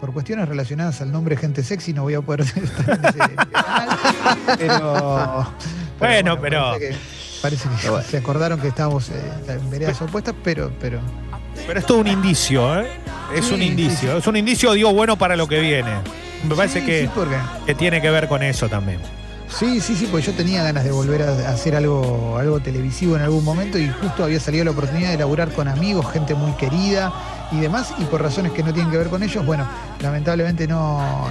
por 0.00 0.12
cuestiones 0.12 0.48
relacionadas 0.48 1.00
al 1.00 1.10
nombre 1.12 1.36
Gente 1.36 1.62
Sexy 1.62 1.92
no 1.92 2.02
voy 2.02 2.14
a 2.14 2.20
poder 2.20 2.40
estar 2.56 2.98
en 2.98 3.04
ese 3.04 3.18
canal, 3.52 3.98
pero... 4.58 5.46
Bueno, 5.98 6.40
pero- 6.40 6.72
Parece 6.72 6.88
que, 6.90 6.96
parece 7.42 7.68
que 7.68 8.02
se 8.08 8.16
acordaron 8.18 8.60
que 8.60 8.68
estábamos 8.68 9.08
eh, 9.08 9.20
en 9.48 9.68
veredas 9.70 10.00
opuestas, 10.00 10.34
pero... 10.44 10.70
pero 10.80 11.00
Pero 11.66 11.80
es 11.80 11.86
todo 11.86 11.98
un 11.98 12.06
indicio, 12.06 12.80
¿eh? 12.80 12.88
Es 13.34 13.46
Sí, 13.46 13.54
un 13.54 13.60
sí, 13.60 13.66
indicio. 13.66 14.12
sí. 14.12 14.18
Es 14.18 14.26
un 14.28 14.36
indicio, 14.36 14.72
digo, 14.74 14.92
bueno 14.94 15.16
para 15.18 15.34
lo 15.34 15.48
que 15.48 15.58
viene. 15.60 15.90
Me 16.48 16.54
parece 16.54 16.80
Sí, 16.80 16.86
que, 16.86 17.02
sí, 17.02 17.10
porque- 17.12 17.36
que 17.66 17.74
tiene 17.74 18.00
que 18.00 18.10
ver 18.10 18.28
con 18.28 18.44
eso 18.44 18.68
también. 18.68 19.00
Sí, 19.48 19.80
sí, 19.80 19.96
sí, 19.96 20.06
porque 20.10 20.26
yo 20.26 20.32
tenía 20.34 20.62
ganas 20.62 20.84
de 20.84 20.92
volver 20.92 21.22
a 21.22 21.50
hacer 21.50 21.74
algo, 21.74 22.36
algo 22.38 22.60
televisivo 22.60 23.16
en 23.16 23.22
algún 23.22 23.42
momento 23.44 23.78
y 23.78 23.88
justo 23.88 24.22
había 24.22 24.38
salido 24.38 24.64
la 24.66 24.70
oportunidad 24.72 25.10
de 25.10 25.16
laburar 25.16 25.50
con 25.52 25.66
amigos, 25.68 26.06
gente 26.12 26.34
muy 26.34 26.52
querida 26.52 27.10
y 27.50 27.60
demás, 27.60 27.94
y 27.98 28.04
por 28.04 28.22
razones 28.22 28.52
que 28.52 28.62
no 28.62 28.72
tienen 28.72 28.90
que 28.90 28.98
ver 28.98 29.08
con 29.08 29.22
ellos, 29.22 29.44
bueno, 29.44 29.66
lamentablemente 30.00 30.66
no, 30.66 31.28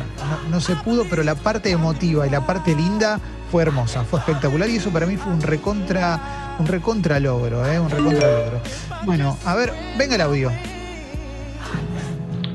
no, 0.49 0.59
se 0.59 0.75
pudo, 0.77 1.05
pero 1.09 1.23
la 1.23 1.35
parte 1.35 1.69
emotiva 1.69 2.25
y 2.25 2.29
la 2.29 2.45
parte 2.45 2.75
linda 2.75 3.19
fue 3.51 3.63
hermosa, 3.63 4.03
fue 4.03 4.19
espectacular 4.19 4.69
y 4.69 4.77
eso 4.77 4.91
para 4.91 5.05
mí 5.05 5.15
fue 5.15 5.31
un 5.31 5.41
recontra, 5.41 6.55
un 6.59 6.65
recontra 6.65 7.19
logro, 7.19 7.65
¿eh? 7.65 7.79
un 7.79 7.89
recontra 7.89 8.27
logro. 8.31 8.61
Bueno, 9.05 9.37
a 9.45 9.55
ver, 9.55 9.71
venga 9.97 10.15
el 10.15 10.21
audio. 10.21 10.51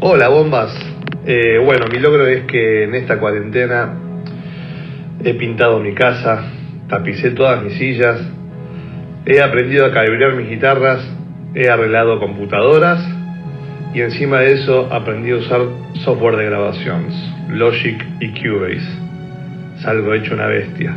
Hola 0.00 0.28
bombas. 0.28 0.72
Eh, 1.24 1.58
bueno, 1.64 1.86
mi 1.90 2.00
logro 2.00 2.26
es 2.26 2.44
que 2.46 2.84
en 2.84 2.96
esta 2.96 3.20
cuarentena 3.20 3.94
he 5.22 5.34
pintado 5.34 5.78
mi 5.78 5.94
casa, 5.94 6.50
tapicé 6.88 7.30
todas 7.30 7.62
mis 7.62 7.78
sillas, 7.78 8.20
he 9.24 9.40
aprendido 9.40 9.86
a 9.86 9.92
calibrar 9.92 10.34
mis 10.34 10.48
guitarras, 10.48 11.00
he 11.54 11.70
arreglado 11.70 12.18
computadoras 12.18 13.21
y 13.94 14.00
encima 14.00 14.38
de 14.40 14.54
eso 14.62 14.88
aprendí 14.92 15.30
a 15.32 15.36
usar 15.36 15.60
software 16.04 16.36
de 16.36 16.46
grabaciones, 16.46 17.14
Logic 17.48 18.04
y 18.20 18.28
Cubase. 18.30 19.82
Salgo 19.82 20.14
hecho 20.14 20.34
una 20.34 20.46
bestia. 20.46 20.96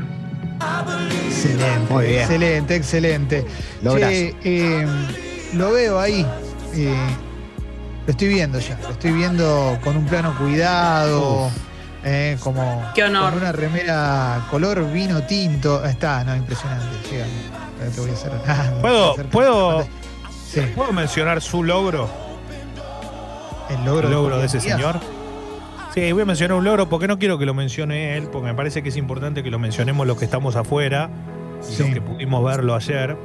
Excelente, 1.28 1.94
Muy 1.94 2.06
bien. 2.08 2.20
excelente, 2.22 2.76
excelente. 2.76 3.46
Che, 3.84 4.36
eh, 4.44 4.86
lo 5.54 5.72
veo 5.72 6.00
ahí. 6.00 6.26
eh, 6.76 6.94
lo 8.06 8.12
estoy 8.12 8.28
viendo 8.30 8.60
ya. 8.60 8.78
Lo 8.84 8.90
estoy 8.92 9.12
viendo 9.12 9.78
con 9.84 9.98
un 9.98 10.06
plano 10.06 10.36
cuidado. 10.38 11.50
eh, 12.08 12.38
como 12.40 12.84
Qué 12.94 13.04
honor. 13.04 13.32
con 13.32 13.42
una 13.42 13.52
remera 13.52 14.46
color 14.52 14.92
vino 14.94 15.24
tinto. 15.24 15.84
Está, 15.84 16.24
no, 16.24 16.36
impresionante. 16.36 16.86
Llega. 17.12 17.26
Ahora 17.80 17.92
te 17.92 18.02
voy 18.02 18.10
a 18.12 18.14
hacer. 18.14 18.32
ah, 18.48 18.70
no, 18.76 18.82
¿Puedo- 18.82 18.84
te 18.84 18.92
voy 18.92 19.08
a 19.10 19.12
hacer- 19.12 19.26
puedo- 19.30 19.88
Sí, 20.48 20.62
¿Puedo 20.76 20.94
mencionar 20.94 21.42
su 21.42 21.64
logro? 21.64 22.08
El 23.70 23.86
logro, 23.86 24.08
el 24.08 24.14
logro 24.14 24.38
de 24.40 24.46
ese 24.46 24.60
señor. 24.60 25.00
Sí, 25.94 26.12
voy 26.12 26.24
a 26.24 26.26
mencionar 26.26 26.58
un 26.58 26.66
logro 26.66 26.90
porque 26.90 27.08
no 27.08 27.18
quiero 27.18 27.38
que 27.38 27.46
lo 27.46 27.54
mencione 27.54 28.18
él, 28.18 28.28
porque 28.32 28.48
me 28.48 28.54
parece 28.54 28.84
que 28.84 28.90
es 28.90 28.98
importante 28.98 29.44
que 29.44 29.50
lo 29.50 29.60
mencionemos 29.60 30.06
los 30.06 30.18
que 30.18 30.26
estamos 30.26 30.56
afuera 30.56 31.10
y 31.64 31.82
los 31.82 31.90
que 31.90 32.02
pudimos 32.02 32.44
verlo 32.44 32.76
ayer. 32.76 33.16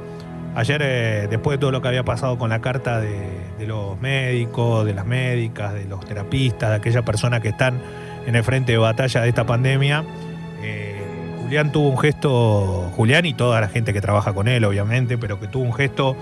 Ayer, 0.55 0.81
eh, 0.83 1.27
después 1.29 1.57
de 1.57 1.61
todo 1.61 1.71
lo 1.71 1.81
que 1.81 1.87
había 1.87 2.03
pasado 2.03 2.37
con 2.37 2.49
la 2.49 2.59
carta 2.59 2.99
de, 2.99 3.29
de 3.57 3.67
los 3.67 3.99
médicos, 4.01 4.85
de 4.85 4.93
las 4.93 5.05
médicas, 5.05 5.73
de 5.73 5.85
los 5.85 6.05
terapistas, 6.05 6.69
de 6.69 6.75
aquellas 6.75 7.03
personas 7.03 7.41
que 7.41 7.49
están 7.49 7.79
en 8.25 8.35
el 8.35 8.43
frente 8.43 8.71
de 8.71 8.77
batalla 8.77 9.21
de 9.21 9.29
esta 9.29 9.45
pandemia, 9.45 10.03
eh, 10.61 11.01
Julián 11.41 11.71
tuvo 11.71 11.89
un 11.89 11.97
gesto, 11.97 12.89
Julián 12.95 13.25
y 13.25 13.33
toda 13.33 13.59
la 13.59 13.67
gente 13.67 13.93
que 13.93 14.01
trabaja 14.01 14.33
con 14.33 14.47
él, 14.47 14.63
obviamente, 14.63 15.17
pero 15.17 15.39
que 15.39 15.47
tuvo 15.47 15.63
un 15.63 15.73
gesto, 15.73 16.15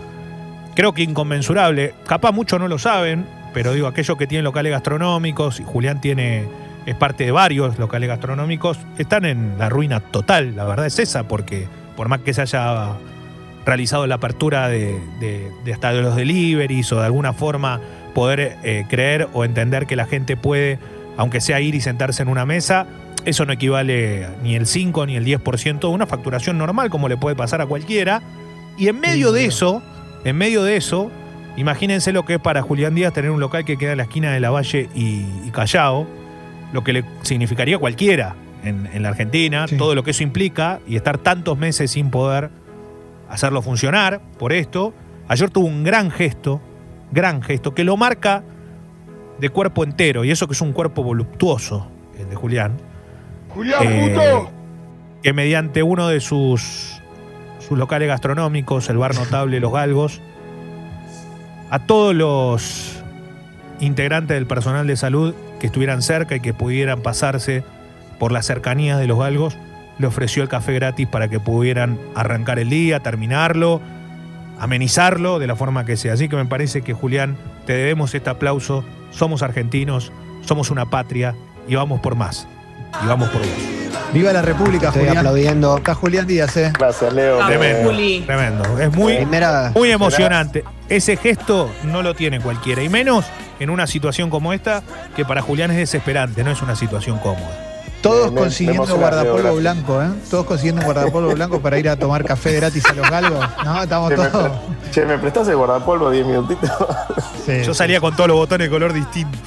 creo 0.76 0.94
que 0.94 1.04
inconmensurable. 1.04 1.94
Capaz 2.08 2.32
muchos 2.32 2.60
no 2.60 2.68
lo 2.68 2.80
saben, 2.80 3.26
pero 3.54 3.74
digo, 3.74 3.88
aquellos 3.88 4.18
que 4.18 4.28
tienen 4.28 4.44
locales 4.44 4.72
gastronómicos, 4.72 5.60
y 5.60 5.64
Julián 5.64 6.02
tiene, 6.02 6.46
es 6.86 6.96
parte 6.96 7.26
de 7.26 7.32
varios 7.32 7.78
locales 7.80 8.08
gastronómicos, 8.10 8.78
están 8.98 9.26
en 9.26 9.58
la 9.58 9.70
ruina 9.70 10.00
total, 10.00 10.56
la 10.56 10.66
verdad 10.66 10.86
es 10.86 11.00
esa, 11.00 11.28
porque 11.28 11.68
por 11.96 12.08
más 12.10 12.20
que 12.22 12.34
se 12.34 12.42
haya 12.42 12.94
realizado 13.66 14.08
la 14.08 14.16
apertura 14.16 14.68
de, 14.70 15.00
de- 15.20 15.52
de 15.64 15.74
hasta 15.74 15.92
de 15.94 16.02
los 16.02 16.16
deliveries 16.16 16.92
o 16.94 17.00
de 17.00 17.06
alguna 17.06 17.34
forma 17.34 17.80
poder 18.16 18.58
eh, 18.64 18.86
creer 18.90 19.28
o 19.34 19.46
entender 19.46 19.86
que 19.86 19.96
la 19.96 20.06
gente 20.06 20.36
puede, 20.38 20.80
aunque 21.18 21.42
sea 21.42 21.60
ir 21.62 21.76
y 21.76 21.82
sentarse 21.82 22.24
en 22.24 22.30
una 22.30 22.46
mesa, 22.46 22.88
eso 23.26 23.46
no 23.46 23.52
equivale 23.54 24.28
ni 24.44 24.56
el 24.56 24.66
5 24.66 25.06
ni 25.06 25.16
el 25.18 25.26
10% 25.26 25.80
de 25.82 25.88
una 25.88 26.08
facturación 26.08 26.58
normal 26.58 26.90
como 26.90 27.10
le 27.10 27.18
puede 27.18 27.36
pasar 27.36 27.62
a 27.62 27.66
cualquiera. 27.68 28.22
Y 28.78 28.88
en 28.88 29.00
medio 29.00 29.32
de 29.34 29.46
eso, 29.46 29.84
en 30.24 30.38
medio 30.38 30.64
de 30.64 30.78
eso, 30.78 31.12
imagínense 31.60 32.12
lo 32.14 32.26
que 32.26 32.36
es 32.36 32.40
para 32.40 32.62
Julián 32.62 32.96
Díaz 32.96 33.14
tener 33.14 33.32
un 33.32 33.40
local 33.40 33.66
que 33.66 33.78
queda 33.78 33.92
en 33.92 33.98
la 33.98 34.04
esquina 34.04 34.32
de 34.32 34.40
La 34.40 34.50
Valle 34.50 34.90
y, 34.96 35.26
y 35.46 35.52
Callao, 35.52 36.08
lo 36.74 36.84
que 36.84 36.94
le 36.94 37.04
significaría 37.24 37.76
a 37.78 37.80
cualquiera 37.80 38.36
en, 38.64 38.88
en 38.94 39.04
la 39.04 39.10
Argentina, 39.10 39.68
Sí. 39.68 39.78
todo 39.78 39.96
lo 39.96 40.04
que 40.04 40.12
eso 40.12 40.24
implica 40.24 40.80
y 40.88 40.96
estar 40.96 41.18
tantos 41.18 41.58
meses 41.58 41.92
sin 41.92 42.10
poder 42.12 42.50
hacerlo 43.30 43.62
funcionar 43.62 44.22
por 44.38 44.54
esto. 44.54 44.94
Ayer 45.28 45.50
tuvo 45.50 45.68
un 45.68 45.84
gran 45.84 46.10
gesto, 46.12 46.60
gran 47.12 47.42
gesto, 47.42 47.74
que 47.74 47.84
lo 47.84 47.96
marca 47.98 48.44
de 49.40 49.50
cuerpo 49.50 49.84
entero, 49.84 50.24
y 50.26 50.32
eso 50.32 50.48
que 50.48 50.54
es 50.54 50.62
un 50.62 50.74
cuerpo 50.74 51.02
voluptuoso, 51.04 51.88
el 52.20 52.30
de 52.30 52.36
Julián. 52.36 52.74
¡Julián, 53.50 53.80
Eh, 53.84 54.10
puto! 54.14 54.52
que 55.24 55.34
mediante 55.34 55.84
uno 55.84 56.08
de 56.08 56.20
sus, 56.20 57.02
sus 57.60 57.78
locales 57.78 58.08
gastronómicos, 58.08 58.90
el 58.90 58.98
bar 58.98 59.16
notable 59.16 59.60
Los 59.60 59.72
Galgos, 59.74 60.22
a 61.70 61.80
todos 61.80 62.16
los 62.16 63.04
integrantes 63.80 64.36
del 64.36 64.48
personal 64.48 64.88
de 64.88 64.98
salud 64.98 65.34
que 65.60 65.68
estuvieran 65.68 66.02
cerca 66.02 66.36
y 66.36 66.40
que 66.40 66.54
pudieran 66.54 67.02
pasarse 67.02 67.64
por 68.18 68.32
las 68.32 68.46
cercanías 68.46 69.00
de 69.00 69.08
Los 69.08 69.20
Galgos, 69.20 69.58
le 69.98 70.08
ofreció 70.08 70.44
el 70.44 70.50
café 70.50 70.74
gratis 70.74 71.08
para 71.08 71.28
que 71.28 71.40
pudieran 71.40 72.00
arrancar 72.16 72.60
el 72.60 72.70
día, 72.70 73.00
terminarlo, 73.02 73.82
amenizarlo 74.60 75.40
de 75.40 75.48
la 75.48 75.56
forma 75.56 75.86
que 75.86 75.98
sea. 75.98 76.14
Así 76.14 76.30
que 76.30 76.36
me 76.36 76.46
parece 76.46 76.82
que 76.82 76.94
Julián, 76.94 77.38
te 77.66 77.74
debemos 77.74 78.14
este 78.14 78.30
aplauso. 78.30 78.84
Somos 79.12 79.42
argentinos, 79.42 80.12
somos 80.42 80.72
una 80.72 80.86
patria 80.86 81.36
y 81.68 81.76
vamos 81.76 82.00
por 82.00 82.16
más. 82.16 82.48
Y 83.04 83.08
vamos 83.08 83.30
por 83.30 83.42
vos. 83.42 83.79
Viva 84.14 84.34
la 84.34 84.42
República, 84.42 84.88
Estoy 84.88 85.02
Julián. 85.04 85.18
aplaudiendo. 85.20 85.78
Está 85.78 85.94
Julián 85.94 86.26
Díaz, 86.26 86.58
¿eh? 86.58 86.74
Gracias, 86.78 87.14
Leo. 87.14 87.46
Tremendo. 87.46 87.90
Juli. 87.92 88.22
Tremendo. 88.26 88.80
Es 88.80 88.92
muy, 88.96 89.16
Primera, 89.18 89.72
muy 89.76 89.92
emocionante. 89.92 90.64
Ese 90.90 91.16
gesto 91.16 91.70
no 91.84 92.02
lo 92.02 92.16
tiene 92.16 92.40
cualquiera. 92.42 92.82
Y 92.82 92.90
menos 92.90 93.26
en 93.60 93.70
una 93.70 93.86
situación 93.86 94.32
como 94.32 94.52
esta, 94.52 94.82
que 95.16 95.26
para 95.26 95.42
Julián 95.44 95.70
es 95.72 95.78
desesperante, 95.78 96.44
no 96.44 96.50
es 96.52 96.62
una 96.64 96.76
situación 96.76 97.20
cómoda. 97.20 97.66
Todos 98.02 98.26
Me- 98.26 98.32
me- 98.32 98.36
me 98.36 98.42
consiguiendo 98.42 98.86
Leo, 98.88 98.98
guardapolvo 98.98 99.38
gracias. 99.38 99.60
blanco, 99.62 100.02
¿eh? 100.02 100.08
Todos 100.32 100.46
consiguiendo 100.46 100.82
un 100.82 100.86
guardapolvo 100.86 101.34
blanco 101.36 101.60
para 101.62 101.78
ir 101.78 101.90
a 101.90 101.96
tomar 101.98 102.24
café 102.24 102.54
gratis 102.56 102.84
a 102.86 102.94
los 102.94 103.10
galgos. 103.12 103.46
No, 103.64 103.84
estamos 103.84 104.10
Che, 104.10 104.18
me, 104.18 104.26
todos. 104.30 104.50
pre- 104.50 104.92
che, 104.92 105.06
¿me 105.06 105.18
prestás 105.20 105.48
el 105.50 105.56
guardapolvo 105.58 106.10
10 106.10 106.26
minutitos? 106.26 106.70
Sí, 107.46 107.62
Yo 107.64 107.74
salía 107.74 108.00
con 108.00 108.16
todos 108.16 108.28
los 108.30 108.38
botones 108.38 108.68
de 108.68 108.70
color 108.72 108.94
distinto. 108.94 109.38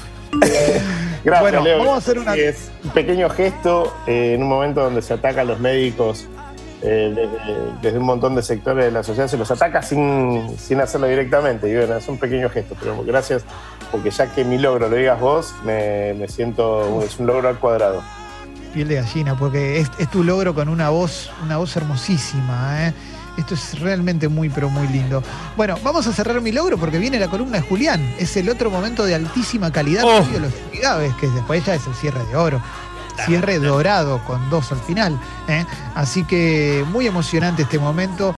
Gracias, 1.24 1.40
Bueno, 1.40 1.62
Leo. 1.62 1.78
vamos 1.78 1.94
a 1.94 1.98
hacer 1.98 2.18
una- 2.18 2.34
Es 2.34 2.70
pequeño 2.92 3.28
gesto 3.30 3.94
eh, 4.06 4.34
en 4.34 4.42
un 4.42 4.48
momento 4.48 4.82
donde 4.82 5.02
se 5.02 5.14
ataca 5.14 5.42
a 5.42 5.44
los 5.44 5.58
médicos 5.60 6.26
eh, 6.82 7.12
desde, 7.14 7.72
desde 7.80 7.98
un 7.98 8.04
montón 8.06 8.34
de 8.34 8.42
sectores 8.42 8.84
de 8.84 8.90
la 8.90 9.02
sociedad, 9.02 9.28
se 9.28 9.36
los 9.36 9.50
ataca 9.50 9.82
sin, 9.82 10.56
sin 10.58 10.80
hacerlo 10.80 11.06
directamente. 11.06 11.68
Y 11.70 11.76
bueno, 11.76 11.96
es 11.96 12.08
un 12.08 12.18
pequeño 12.18 12.48
gesto, 12.50 12.76
pero 12.80 13.02
gracias, 13.04 13.44
porque 13.92 14.10
ya 14.10 14.26
que 14.32 14.44
mi 14.44 14.58
logro 14.58 14.88
lo 14.88 14.96
digas 14.96 15.20
vos, 15.20 15.54
me, 15.64 16.12
me 16.14 16.26
siento, 16.28 17.00
es 17.02 17.18
un 17.20 17.26
logro 17.26 17.48
al 17.48 17.58
cuadrado. 17.58 18.02
Piel 18.74 18.88
de 18.88 18.96
gallina, 18.96 19.36
porque 19.36 19.78
es, 19.80 19.90
es 19.98 20.10
tu 20.10 20.24
logro 20.24 20.54
con 20.54 20.68
una 20.68 20.88
voz, 20.88 21.30
una 21.44 21.58
voz 21.58 21.76
hermosísima, 21.76 22.88
¿eh? 22.88 22.94
Esto 23.38 23.54
es 23.54 23.80
realmente 23.80 24.28
muy, 24.28 24.50
pero 24.50 24.68
muy 24.68 24.86
lindo. 24.88 25.22
Bueno, 25.56 25.76
vamos 25.82 26.06
a 26.06 26.12
cerrar 26.12 26.38
mi 26.42 26.52
logro 26.52 26.76
porque 26.76 26.98
viene 26.98 27.18
la 27.18 27.28
columna 27.28 27.58
de 27.58 27.62
Julián. 27.66 28.14
Es 28.18 28.36
el 28.36 28.50
otro 28.50 28.70
momento 28.70 29.04
de 29.06 29.14
altísima 29.14 29.72
calidad 29.72 30.02
Oh. 30.04 30.20
de 30.30 30.40
los 30.40 30.52
Gaves, 30.82 31.14
que 31.14 31.28
después 31.28 31.64
ya 31.64 31.74
es 31.74 31.86
el 31.86 31.94
cierre 31.94 32.22
de 32.26 32.36
oro. 32.36 32.60
Cierre 33.26 33.58
dorado 33.58 34.22
con 34.24 34.48
dos 34.50 34.72
al 34.72 34.80
final. 34.80 35.18
¿eh? 35.48 35.64
Así 35.94 36.24
que 36.24 36.84
muy 36.90 37.06
emocionante 37.06 37.62
este 37.62 37.78
momento. 37.78 38.30